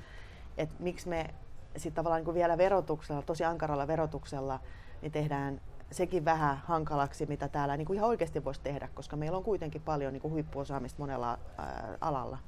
[0.58, 1.34] Et miksi me
[1.76, 4.60] sitten tavallaan niin vielä verotuksella, tosi ankaralla verotuksella,
[5.02, 9.38] niin tehdään sekin vähän hankalaksi, mitä täällä niin kuin ihan oikeasti voisi tehdä, koska meillä
[9.38, 12.38] on kuitenkin paljon niin kuin huippuosaamista monella ää, alalla.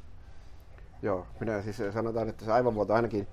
[1.03, 3.29] Joo, minä siis sanotaan, että se aivovuoto ainakin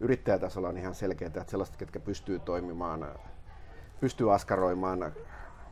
[0.00, 3.06] yrittäjätasolla on ihan selkeää, että sellaiset, ketkä pystyy toimimaan
[4.00, 5.12] pystyy askaroimaan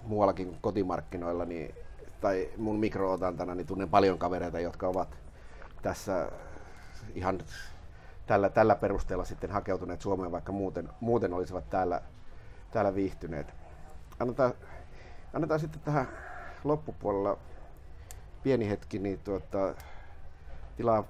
[0.02, 1.74] muuallakin kotimarkkinoilla, niin,
[2.20, 5.08] tai mun mikrootantana, niin tunnen paljon kavereita, jotka ovat
[5.82, 6.28] tässä
[7.14, 7.40] ihan
[8.26, 12.00] tällä, tällä perusteella sitten hakeutuneet Suomeen, vaikka muuten, muuten olisivat täällä,
[12.70, 13.54] täällä viihtyneet.
[14.20, 14.54] Annetaan,
[15.34, 16.08] annetaan sitten tähän
[16.64, 17.38] loppupuolella
[18.42, 19.74] pieni hetki niin tuota,
[20.76, 21.04] tilaa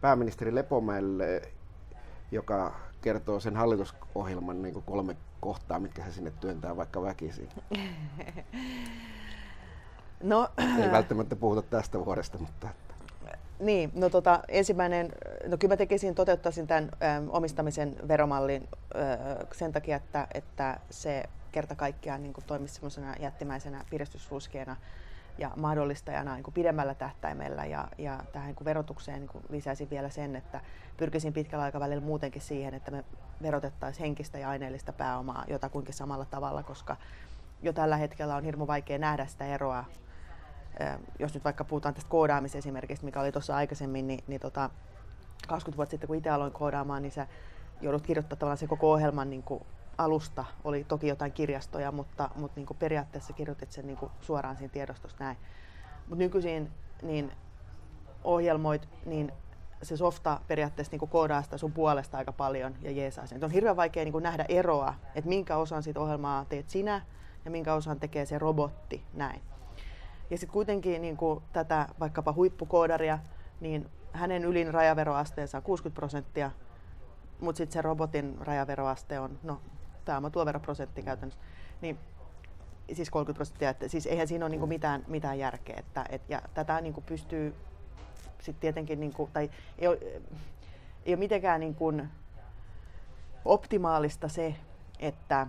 [0.00, 1.42] pääministeri Lepomäelle,
[2.32, 7.48] joka kertoo sen hallitusohjelman niin kuin kolme kohtaa, mitkä se sinne työntää vaikka väkisin?
[10.22, 10.48] No,
[10.82, 12.68] Ei välttämättä puhuta tästä vuodesta, mutta...
[13.60, 15.12] Niin, no tota, ensimmäinen,
[15.46, 21.24] no kyllä mä tekisin, toteuttaisin tämän ö, omistamisen veromallin ö, sen takia, että, että se
[21.52, 24.76] kerta kaikkiaan niin toimisi semmoisena jättimäisenä piristysruskeena
[25.38, 30.60] ja mahdollistajana niin pidemmällä tähtäimellä ja, ja tähän niin verotukseen niin lisäisin vielä sen, että
[30.96, 33.04] pyrkisin pitkällä aikavälillä muutenkin siihen, että me
[33.42, 36.96] verotettaisiin henkistä ja aineellista pääomaa jotakuinkin samalla tavalla, koska
[37.62, 39.84] jo tällä hetkellä on hirmu vaikea nähdä sitä eroa.
[41.18, 44.70] Jos nyt vaikka puhutaan tästä koodaamisesimerkistä, mikä oli tuossa aikaisemmin, niin, niin tota,
[45.48, 47.26] 20 vuotta sitten kun itse aloin koodaamaan, niin sä
[47.80, 49.62] joudut kirjoittamaan sen koko ohjelman niin kuin
[49.98, 54.56] alusta oli toki jotain kirjastoja, mutta, mutta niin kuin periaatteessa kirjoitit sen niin kuin suoraan
[54.56, 55.36] siinä tiedostosta näin.
[56.08, 56.70] Mutta nykyisin
[57.02, 57.32] niin
[58.24, 59.32] ohjelmoit, niin
[59.82, 63.36] se softa periaatteessa niin koodaa sitä sun puolesta aika paljon ja jeesaa sen.
[63.36, 67.02] Et on hirveän vaikea niin nähdä eroa, että minkä osan siitä ohjelmaa teet sinä
[67.44, 69.40] ja minkä osan tekee se robotti näin.
[70.30, 73.18] Ja sitten kuitenkin niin kuin tätä vaikkapa huippukoodaria,
[73.60, 76.50] niin hänen ylin rajaveroasteensa on 60 prosenttia,
[77.40, 79.60] mutta sitten se robotin rajaveroaste on no,
[80.04, 81.40] pääomatuloveroprosentti käytännössä,
[81.80, 81.98] niin
[82.92, 85.76] siis 30 prosenttia, että siis eihän siinä ole niin mitään, mitään järkeä.
[85.78, 87.54] Että, et, ja tätä niin pystyy
[88.40, 89.98] sitten tietenkin, niin kuin, tai ei ole,
[91.06, 92.08] ei ole mitenkään niin kuin
[93.44, 94.54] optimaalista se,
[94.98, 95.46] että,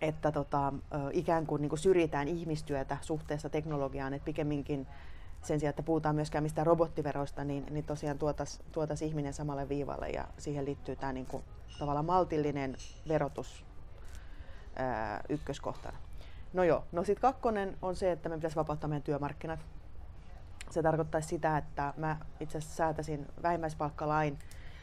[0.00, 0.72] että tota,
[1.12, 4.86] ikään kuin, niin kuin syrjitään ihmistyötä suhteessa teknologiaan, että pikemminkin
[5.42, 10.08] sen sijaan, että puhutaan myöskään mistä robottiveroista, niin, niin tosiaan tuotaisiin tuotais ihminen samalle viivalle
[10.08, 11.26] ja siihen liittyy tämä niin
[11.78, 12.76] tavallaan maltillinen
[13.08, 13.64] verotus
[14.76, 15.98] ää, ykköskohtana.
[16.52, 19.60] No joo, no sitten kakkonen on se, että me pitäisi vapauttaa meidän työmarkkinat.
[20.74, 24.38] Se tarkoittaisi sitä, että mä itse asiassa säätäisin vähimmäispalkkalain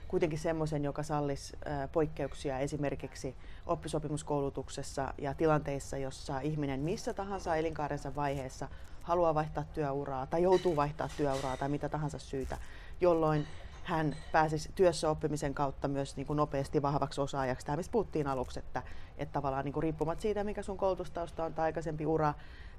[0.08, 1.58] kuitenkin semmoisen, joka sallisi
[1.92, 3.36] poikkeuksia esimerkiksi
[3.66, 8.68] oppisopimuskoulutuksessa ja tilanteissa, jossa ihminen missä tahansa elinkaarensa vaiheessa
[9.02, 12.58] haluaa vaihtaa työuraa tai joutuu vaihtaa työuraa tai mitä tahansa syytä,
[13.02, 13.48] jolloin
[13.84, 17.66] hän pääsisi työssä oppimisen kautta myös niin kuin nopeasti vahvaksi osaajaksi.
[17.66, 18.84] Tämä, mistä puhuttiin aluksi, että,
[19.18, 22.34] että tavallaan niin kuin riippumatta siitä, mikä sun koulutustausta on tai aikaisempi ura,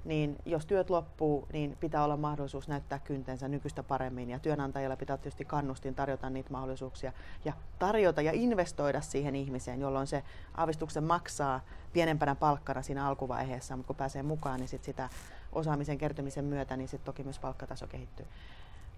[0.05, 4.29] niin jos työt loppuu, niin pitää olla mahdollisuus näyttää kyntensä nykyistä paremmin.
[4.29, 7.13] Ja työnantajilla pitää tietysti kannustin tarjota niitä mahdollisuuksia
[7.45, 10.23] ja tarjota ja investoida siihen ihmiseen, jolloin se
[10.57, 11.61] aavistuksen maksaa
[11.93, 15.09] pienempänä palkkana siinä alkuvaiheessa, mutta kun pääsee mukaan, niin sit sitä
[15.51, 18.25] osaamisen kertymisen myötä, niin sitten toki myös palkkataso kehittyy.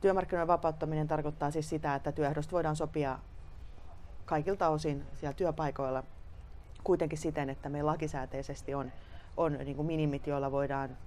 [0.05, 3.19] Työmarkkinoiden vapauttaminen tarkoittaa siis sitä, että työehdosta voidaan sopia
[4.25, 6.03] kaikilta osin siellä työpaikoilla
[6.83, 8.91] kuitenkin siten, että meillä lakisääteisesti on,
[9.37, 10.97] on niin kuin minimit, joilla voidaan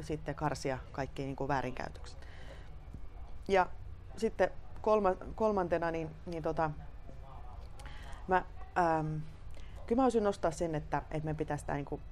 [0.00, 2.18] sitten karsia kaikki niin kuin väärinkäytökset.
[3.48, 3.66] Ja
[4.16, 4.50] sitten
[4.80, 6.70] kolma, kolmantena, niin, niin tota,
[8.28, 8.44] mä,
[8.78, 9.16] ähm,
[9.86, 12.02] kyllä mä haluaisin nostaa sen, että, että me pitäisi tämä, niin kuin,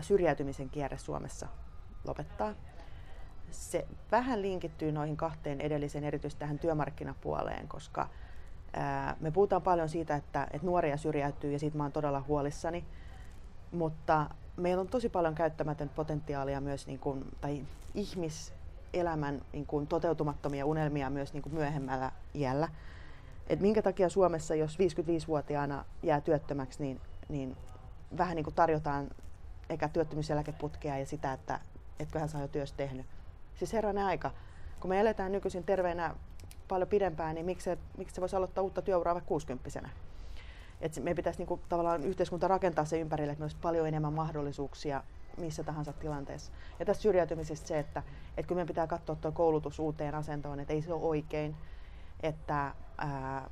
[0.00, 1.48] syrjäytymisen kierre Suomessa
[2.04, 2.54] lopettaa
[3.50, 8.08] se vähän linkittyy noihin kahteen edelliseen, erityisesti tähän työmarkkinapuoleen, koska
[8.72, 12.84] ää, me puhutaan paljon siitä, että, että nuoria syrjäytyy ja siitä mä oon todella huolissani,
[13.72, 20.66] mutta meillä on tosi paljon käyttämätön potentiaalia myös, niin kuin, tai ihmiselämän niin kuin, toteutumattomia
[20.66, 22.68] unelmia myös niin kuin myöhemmällä iällä.
[23.48, 27.56] Et minkä takia Suomessa, jos 55-vuotiaana jää työttömäksi, niin, niin
[28.18, 29.08] vähän niin kuin tarjotaan
[29.70, 31.60] eikä työttömyyseläkeputkea ja sitä, että
[31.98, 33.06] etkö hän saa jo työstä tehnyt.
[33.58, 34.30] Siis herranen aika,
[34.80, 36.14] kun me eletään nykyisin terveenä
[36.68, 39.88] paljon pidempään, niin miksi se, miksi se voisi aloittaa uutta työuraa vaikka 60
[40.80, 45.02] Et me pitäisi niinku, tavallaan yhteiskunta rakentaa se ympärille, että me olisi paljon enemmän mahdollisuuksia
[45.38, 46.52] missä tahansa tilanteessa.
[46.78, 48.02] Ja tästä syrjäytymisestä se, että,
[48.36, 51.56] että kyllä meidän pitää katsoa tuo koulutus uuteen asentoon, että ei se ole oikein,
[52.20, 53.50] että ää,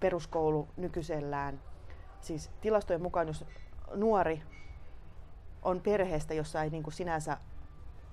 [0.00, 1.60] peruskoulu nykyisellään,
[2.20, 3.44] siis tilastojen mukaan, jos
[3.94, 4.42] nuori
[5.62, 7.36] on perheestä, jossa ei niin kuin sinänsä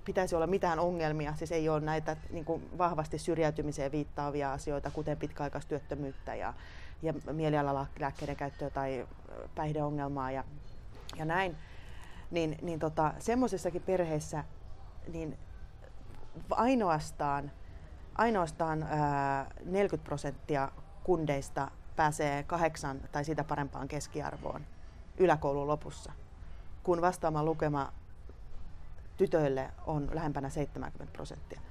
[0.05, 5.17] pitäisi olla mitään ongelmia, siis ei ole näitä niin kuin vahvasti syrjäytymiseen viittaavia asioita, kuten
[5.17, 6.53] pitkäaikaistyöttömyyttä ja,
[7.01, 9.07] ja mielialalääkkeiden käyttöä tai
[9.55, 10.43] päihdeongelmaa ja,
[11.15, 11.55] ja näin,
[12.31, 14.43] niin, niin tota, semmoisessakin perheessä
[15.13, 15.37] niin
[16.49, 17.51] ainoastaan,
[18.15, 20.71] ainoastaan ää, 40 prosenttia
[21.03, 24.61] kundeista pääsee kahdeksan tai sitä parempaan keskiarvoon
[25.17, 26.11] yläkoulun lopussa,
[26.83, 27.93] kun vastaama lukema
[29.17, 31.61] tytöille on lähempänä 70 prosenttia.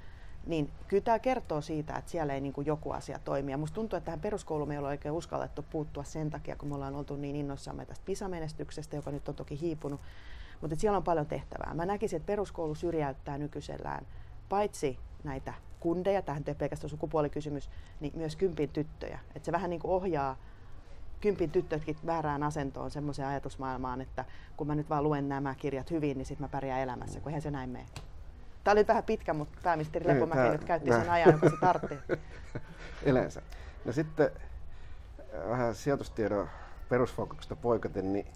[0.47, 3.51] Niin kyllä tämä kertoo siitä, että siellä ei niin kuin joku asia toimi.
[3.51, 6.69] Ja musta tuntuu, että tähän peruskouluun me ei ole oikein uskallettu puuttua sen takia, kun
[6.69, 10.01] me ollaan oltu niin innoissamme tästä PISA-menestyksestä, joka nyt on toki hiipunut.
[10.61, 11.75] Mutta siellä on paljon tehtävää.
[11.75, 14.07] Mä näkisin, että peruskoulu syrjäyttää nykyisellään
[14.49, 17.71] paitsi näitä kundeja, tähän ei pelkästään sukupuolikysymys,
[18.01, 19.19] niin myös kympin tyttöjä.
[19.35, 20.37] Että se vähän niin kuin ohjaa
[21.23, 24.25] kympin tyttötkin väärään asentoon semmoiseen ajatusmaailmaan, että
[24.57, 27.43] kun mä nyt vaan luen nämä kirjat hyvin, niin sitten mä pärjään elämässä, kun eihän
[27.43, 27.87] se näin mene.
[28.65, 31.99] Tämä oli vähän pitkä, mutta pääministeri niin, Lepomäki nyt käytti sen ajan, jonka se tartti.
[33.07, 33.43] Yleensä.
[33.85, 34.31] No sitten
[35.35, 36.49] äh, vähän sijoitustiedon
[36.89, 38.27] perusfokuksesta poikaten, niin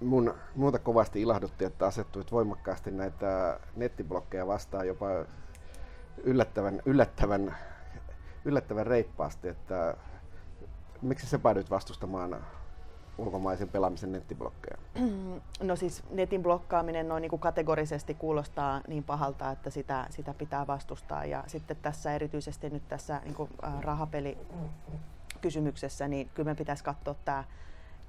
[0.00, 5.06] mun, muuta kovasti ilahdutti, että asettuit voimakkaasti näitä nettiblokkeja vastaan jopa
[6.24, 7.56] yllättävän, yllättävän,
[8.44, 9.96] yllättävän reippaasti, että
[11.02, 12.44] miksi sä päädyit vastustamaan
[13.18, 14.78] ulkomaisen pelaamisen nettiblokkeja?
[15.62, 20.66] No siis netin blokkaaminen noin niin kuin kategorisesti kuulostaa niin pahalta, että sitä, sitä pitää
[20.66, 21.24] vastustaa.
[21.24, 27.14] Ja sitten tässä erityisesti nyt tässä niin kuin, äh, rahapeli-kysymyksessä, niin kyllä me pitäisi katsoa
[27.24, 27.44] tämä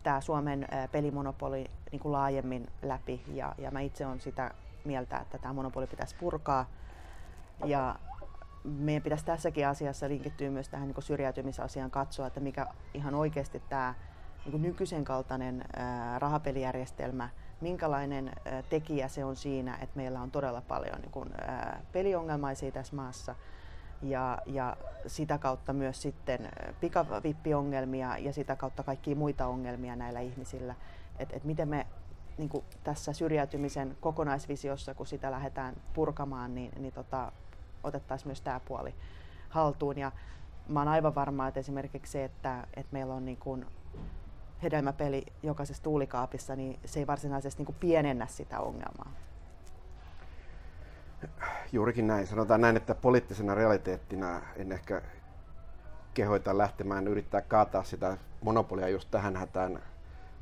[0.03, 4.51] tämä Suomen äh, pelimonopoli niin kuin laajemmin läpi ja, ja mä itse olen sitä
[4.85, 6.65] mieltä, että tämä monopoli pitäisi purkaa.
[7.65, 7.95] Ja
[8.63, 13.93] meidän pitäisi tässäkin asiassa linkittyä myös tähän niin syrjäytymisasiaan katsoa, että mikä ihan oikeasti tämä
[14.45, 17.29] niin nykyisen kaltainen ää, rahapelijärjestelmä,
[17.61, 22.71] minkälainen ää, tekijä se on siinä, että meillä on todella paljon niin kuin, ää, peliongelmaisia
[22.71, 23.35] tässä maassa
[24.01, 26.49] ja, ja sitä kautta myös sitten
[26.79, 30.75] pikavippiongelmia ja sitä kautta kaikkia muita ongelmia näillä ihmisillä.
[31.19, 31.87] Että et miten me
[32.37, 37.31] niin kuin tässä syrjäytymisen kokonaisvisiossa, kun sitä lähdetään purkamaan, niin, niin tota,
[37.83, 38.95] otettaisiin myös tämä puoli
[39.49, 39.97] haltuun.
[39.97, 40.11] Ja
[40.67, 43.65] mä oon aivan varma, että esimerkiksi se, että, että meillä on niin kuin
[44.63, 49.11] hedelmäpeli jokaisessa tuulikaapissa, niin se ei varsinaisesti niin kuin pienennä sitä ongelmaa.
[51.71, 52.27] Juurikin näin.
[52.27, 55.01] Sanotaan näin, että poliittisena realiteettina en ehkä
[56.13, 59.83] kehoita lähtemään yrittää kaataa sitä monopolia just tähän hätään.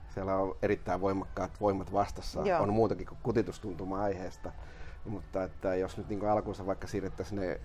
[0.09, 2.41] Siellä on erittäin voimakkaat voimat vastassa.
[2.41, 2.61] Joo.
[2.63, 4.51] On muutakin kuin kutitustuntuma aiheesta.
[5.07, 7.59] Mutta että jos nyt niin alkuunsa vaikka siirrettäisiin ne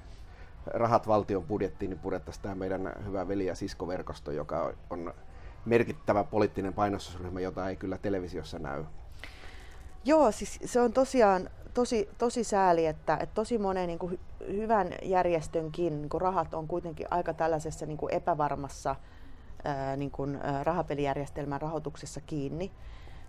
[0.67, 5.15] rahat valtion budjettiin, niin purettaisiin tämä meidän hyvä veli- ja siskoverkosto, joka on
[5.65, 8.85] merkittävä poliittinen painostusryhmä, jota ei kyllä televisiossa näy.
[10.05, 14.89] Joo, siis se on tosiaan tosi, tosi sääli, että, että tosi monen niin kuin hyvän
[15.03, 18.97] järjestönkin niin kuin rahat on kuitenkin aika tällaisessa niin kuin epävarmassa
[19.65, 22.73] ää, niin kuin, rahapelijärjestelmän rahoituksessa kiinni.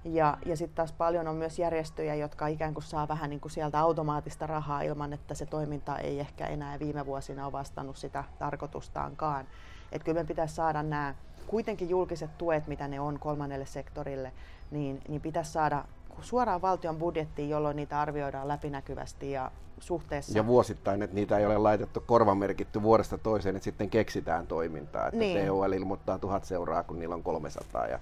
[0.05, 3.51] Ja, ja sitten taas paljon on myös järjestöjä, jotka ikään kuin saa vähän niin kuin
[3.51, 8.23] sieltä automaattista rahaa ilman, että se toiminta ei ehkä enää viime vuosina ole vastannut sitä
[8.39, 9.47] tarkoitustaankaan.
[9.91, 11.15] Että kyllä me pitäisi saada nämä
[11.47, 14.31] kuitenkin julkiset tuet, mitä ne on kolmannelle sektorille,
[14.71, 15.85] niin, niin pitäisi saada
[16.21, 20.37] suoraan valtion budjettiin, jolloin niitä arvioidaan läpinäkyvästi ja suhteessa.
[20.37, 25.07] Ja vuosittain, että niitä ei ole laitettu korvamerkitty vuodesta toiseen, että sitten keksitään toimintaa.
[25.07, 25.47] Että niin.
[25.47, 27.99] THL ilmoittaa tuhat seuraa, kun niillä on 300 ja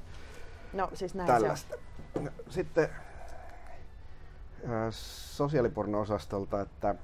[0.73, 1.69] no, siis näin tällaista.
[1.69, 1.81] Se on.
[2.49, 2.89] Sitten
[5.35, 6.95] sosiaaliporno-osastolta, että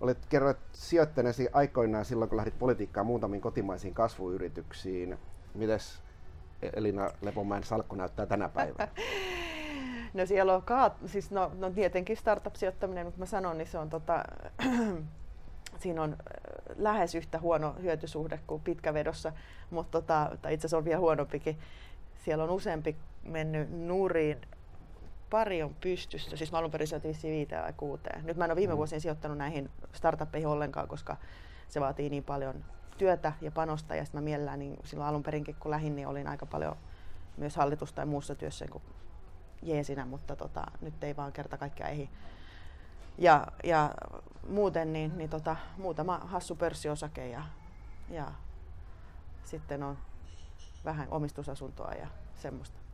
[0.00, 5.18] olet kerroit sijoittaneesi aikoinaan silloin, kun lähdit politiikkaan muutamiin kotimaisiin kasvuyrityksiin.
[5.54, 6.02] Mites
[6.62, 8.88] Elina Lepomäen salkku näyttää tänä päivänä?
[10.14, 13.90] No siellä on kaat, siis no, no tietenkin startup-sijoittaminen, mutta mä sanon, niin se on
[13.90, 14.24] tota,
[15.82, 19.32] siinä on äh, lähes yhtä huono hyötysuhde kuin pitkävedossa,
[19.70, 21.58] mutta tota, itse asiassa on vielä huonompikin.
[22.24, 22.96] Siellä on useampi
[23.26, 24.40] mennyt nuuriin,
[25.30, 28.26] pari on pystyssä, siis mä alun perin sijoitin viiteen vai kuuteen.
[28.26, 28.76] Nyt mä en ole viime mm.
[28.76, 31.16] vuosina sijoittanut näihin startuppeihin ollenkaan, koska
[31.68, 32.64] se vaatii niin paljon
[32.98, 36.28] työtä ja panosta ja sitten mä mielellään niin silloin alun perinkin kun lähin, niin olin
[36.28, 36.76] aika paljon
[37.36, 38.82] myös hallitus- tai muussa työssä niin
[39.62, 42.08] jeesinä, mutta tota, nyt ei vaan kerta kaikkiaan ehdi.
[43.18, 43.94] Ja, ja
[44.48, 47.42] muuten niin, niin tota, muutama hassu pörssiosake ja,
[48.10, 48.32] ja
[49.44, 49.98] sitten on
[50.84, 52.85] vähän omistusasuntoa ja semmoista.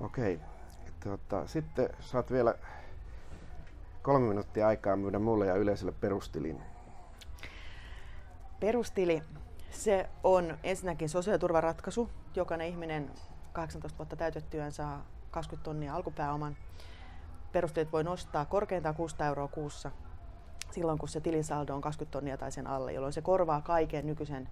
[0.00, 0.40] Okei.
[1.04, 2.54] Tota, sitten saat vielä
[4.02, 6.62] kolme minuuttia aikaa myydä mulle ja yleisölle perustilin.
[8.60, 9.22] Perustili,
[9.70, 12.10] se on ensinnäkin sosiaaliturvaratkaisu.
[12.34, 13.10] Jokainen ihminen
[13.52, 16.56] 18 vuotta täytettyään saa 20 tonnia alkupääoman.
[17.52, 19.90] Perusteet voi nostaa korkeintaan 600 euroa kuussa
[20.70, 24.48] silloin, kun se tilisaldo on 20 tonnia tai sen alle, jolloin se korvaa kaiken nykyisen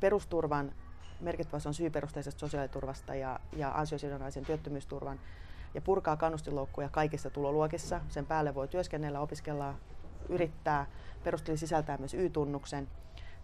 [0.00, 0.72] perusturvan,
[1.20, 5.20] merkittävästi on syyperusteisesta sosiaaliturvasta ja, ja ansiosidonnaisen työttömyysturvan
[5.74, 8.00] ja purkaa kannustinloukkuja kaikissa tuloluokissa.
[8.08, 9.74] Sen päälle voi työskennellä, opiskella,
[10.28, 10.86] yrittää.
[11.24, 12.88] Perustili sisältää myös Y-tunnuksen.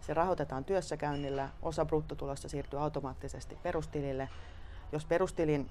[0.01, 1.49] Se rahoitetaan työssäkäynnillä.
[1.61, 4.29] Osa bruttotulosta siirtyy automaattisesti perustilille
[4.93, 5.69] jos perustilin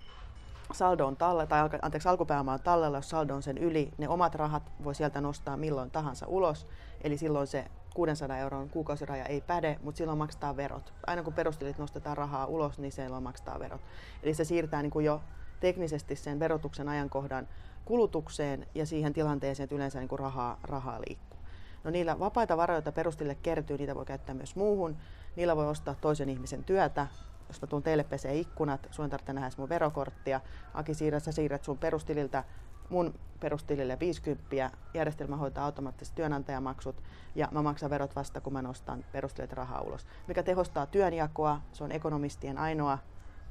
[0.73, 4.35] saldo on talle, tai anteeksi, alkupääoma on tallella, jos saldo on sen yli, ne omat
[4.35, 6.67] rahat voi sieltä nostaa milloin tahansa ulos.
[7.03, 10.93] Eli silloin se 600 euron kuukausiraja ei päde, mutta silloin maksetaan verot.
[11.07, 13.81] Aina kun perustilit nostetaan rahaa ulos, niin silloin maksetaan verot.
[14.23, 15.21] Eli se siirtää niin kuin jo
[15.61, 17.49] teknisesti sen verotuksen ajankohdan
[17.85, 21.39] kulutukseen ja siihen tilanteeseen, että yleensä niin kuin rahaa, rahaa liikkuu.
[21.85, 24.97] No niillä vapaita varoja, joita perustille kertyy, niitä voi käyttää myös muuhun.
[25.37, 27.07] Niillä voi ostaa toisen ihmisen työtä,
[27.49, 30.41] jos mä tuun teille pesee ikkunat, sun ei tarvitse nähdä mun verokorttia.
[30.75, 32.45] Aki, siirrät, sä siirrät sun perustililtä
[32.93, 37.03] mun perustilille 50, järjestelmä hoitaa automaattisesti työnantajamaksut
[37.35, 40.07] ja mä maksan verot vasta, kun mä nostan perustililtä rahaa ulos.
[40.29, 42.99] Mikä tehostaa työnjakoa, se on ekonomistien ainoa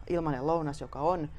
[0.09, 1.29] ilmainen lounas, joka on.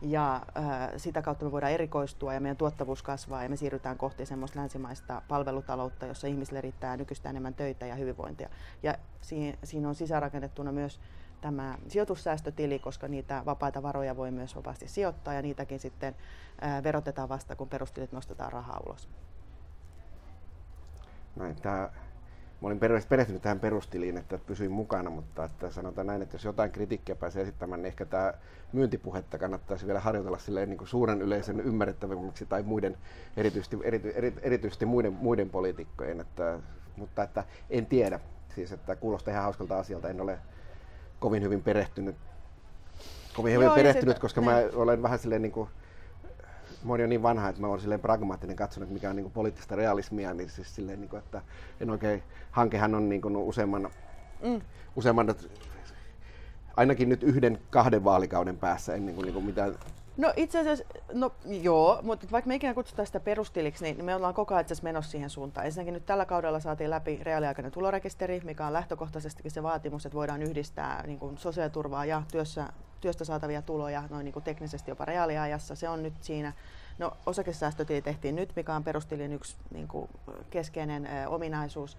[0.00, 4.26] Ja äh, sitä kautta me voidaan erikoistua ja meidän tuottavuus kasvaa ja me siirrytään kohti
[4.26, 8.48] semmoista länsimaista palvelutaloutta, jossa ihmisille riittää nykyistä enemmän töitä ja hyvinvointia.
[8.82, 11.00] Ja siinä, siinä on sisäänrakennettuna myös
[11.42, 16.14] tämä sijoitussäästötili, koska niitä vapaita varoja voi myös vapaasti sijoittaa ja niitäkin sitten
[16.82, 19.08] verotetaan vasta, kun perustilit nostetaan rahaa ulos.
[21.36, 21.78] Näin, tämä,
[22.60, 26.70] mä olin perehtynyt tähän perustiliin, että pysyin mukana, mutta että sanotaan näin, että jos jotain
[26.70, 28.34] kritiikkiä pääsee esittämään, niin ehkä tämä
[28.72, 32.98] myyntipuhetta kannattaisi vielä harjoitella silleen niin kuin suuren yleisen ymmärrettävämmäksi tai muiden,
[33.36, 36.20] erityisesti, erity, eri, erityisesti muiden, muiden poliitikkojen.
[36.20, 36.58] Että,
[36.96, 38.20] mutta että en tiedä,
[38.54, 40.38] siis että kuulostaa ihan hauskalta asialta, en ole
[41.22, 42.16] kovin hyvin perehtynyt,
[43.36, 44.44] kovin hyvin Joo, perehtynyt, sit, koska ne.
[44.44, 44.74] mä niin.
[44.74, 45.68] olen vähän silleen niin kuin,
[46.84, 49.76] mä olen niin vanha, että mä olen silleen pragmaattinen katsonut, mikä on niin kuin poliittista
[49.76, 51.42] realismia, niin siis silleen, niin kuin, että
[51.80, 53.90] en oikein, hankehan on niin kuin useamman,
[54.42, 54.60] mm.
[54.96, 55.34] useamman,
[56.76, 59.74] ainakin nyt yhden, kahden vaalikauden päässä ennen kuin, niin kuin mitään
[60.16, 64.34] No itse asiassa, no joo, mutta vaikka me ikinä kutsutaan sitä perustiliksi, niin me ollaan
[64.34, 65.66] koko ajan menossa siihen suuntaan.
[65.66, 70.42] Ensinnäkin nyt tällä kaudella saatiin läpi reaaliaikainen tulorekisteri, mikä on lähtökohtaisestikin se vaatimus, että voidaan
[70.42, 72.68] yhdistää niin kuin sosiaaliturvaa ja työssä,
[73.00, 75.74] työstä saatavia tuloja noin niin kuin teknisesti jopa reaaliajassa.
[75.74, 76.52] Se on nyt siinä.
[76.98, 80.08] No osakesäästötili tehtiin nyt, mikä on perustilin yksi niin kuin
[80.50, 81.96] keskeinen ö, ominaisuus.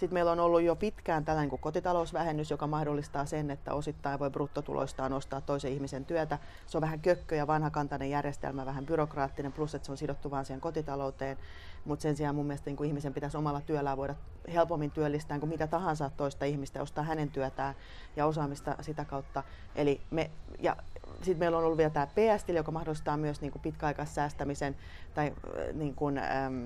[0.00, 4.30] Sitten meillä on ollut jo pitkään tällainen kuin kotitalousvähennys, joka mahdollistaa sen, että osittain voi
[4.30, 6.38] bruttotuloistaan ostaa toisen ihmisen työtä.
[6.66, 10.44] Se on vähän kökkö ja vanhakantainen järjestelmä, vähän byrokraattinen, plus että se on sidottu vain
[10.44, 11.38] siihen kotitalouteen.
[11.84, 14.14] Mutta sen sijaan mun mielestä niin kuin ihmisen pitäisi omalla työllään voida
[14.52, 17.74] helpommin työllistää kuin mitä tahansa toista ihmistä ostaa hänen työtään
[18.16, 19.42] ja osaamista sitä kautta.
[19.74, 20.76] Eli me, ja
[21.22, 24.76] sitten meillä on ollut vielä tämä ps joka mahdollistaa myös niin kuin pitkäaikaissäästämisen
[25.14, 26.64] tai äh, niin kuin, ähm,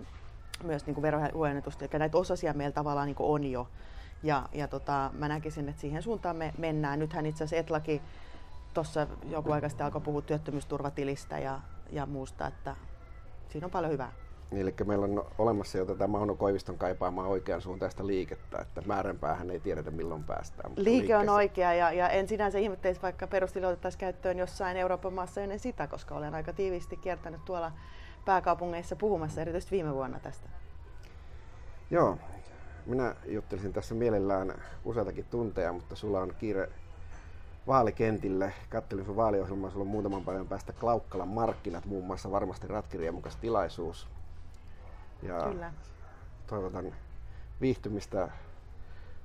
[0.62, 3.68] myös niin verohuojennetusta, eli näitä osasia meillä tavallaan niin on jo.
[4.22, 6.98] Ja, ja tota, mä näkisin, että siihen suuntaan me mennään.
[6.98, 8.02] Nythän itse asiassa Etlaki
[8.74, 12.76] tuossa joku aika sitten alkoi puhua työttömyysturvatilistä ja, ja muusta, että
[13.48, 14.12] siinä on paljon hyvää.
[14.50, 19.50] Niin, eli meillä on olemassa jo tätä Mauno Koiviston kaipaamaa oikean suuntaista liikettä, että määränpäähän
[19.50, 20.72] ei tiedetä milloin päästään.
[20.76, 21.20] Liike liikkeessä...
[21.20, 25.58] on oikea ja, ja en sinänsä ihmettelisi, vaikka perustilo otettaisiin käyttöön jossain Euroopan maassa ennen
[25.58, 27.72] sitä, koska olen aika tiiviisti kiertänyt tuolla
[28.24, 30.48] pääkaupungeissa puhumassa, erityisesti viime vuonna tästä.
[31.90, 32.18] Joo,
[32.86, 36.68] minä juttelisin tässä mielellään useitakin tunteja, mutta sulla on kiire
[37.66, 38.52] vaalikentille.
[38.68, 44.08] Kattelin sun vaaliohjelmaa, sulla on muutaman päivän päästä Klaukkalan markkinat, muun muassa varmasti ratkiriemukas tilaisuus.
[45.22, 45.72] Ja Kyllä.
[46.46, 46.94] toivotan
[47.60, 48.28] viihtymistä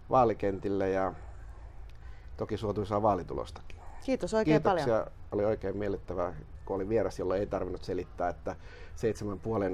[0.10, 1.14] vaalikentille ja
[2.38, 3.80] toki suotuisaa vaalitulostakin.
[4.04, 4.94] Kiitos oikein Kiitoksia.
[4.94, 5.12] paljon.
[5.32, 6.34] Oli oikein miellyttävää,
[6.66, 8.56] kun oli vieras, jolle ei tarvinnut selittää, että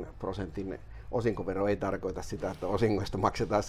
[0.04, 0.80] 7,5 prosentin
[1.12, 3.64] osinkovero ei tarkoita sitä, että osingoista maksetaan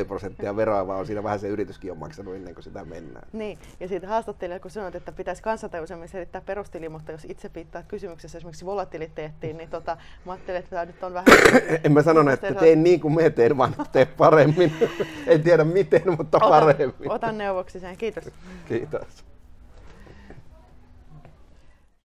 [0.00, 3.28] 7,5 prosenttia veroa, vaan on siinä vähän se yrityskin on maksanut ennen kuin sitä mennään.
[3.32, 7.82] Niin, ja siitä haastattelija, kun sanoit, että pitäisi kansantajuisemmin selittää perustili, mutta jos itse piittaa
[7.82, 11.26] kysymyksessä esimerkiksi volatiliteettiin, niin tota, mä ajattelin, että tämä nyt on vähän...
[11.84, 14.72] en mä sanonut, että teen niin kuin me teen, vaan tee paremmin.
[15.26, 16.94] en tiedä miten, mutta paremmin.
[16.98, 17.96] Otan, otan neuvoksi sen.
[17.96, 18.24] Kiitos.
[18.68, 19.31] Kiitos.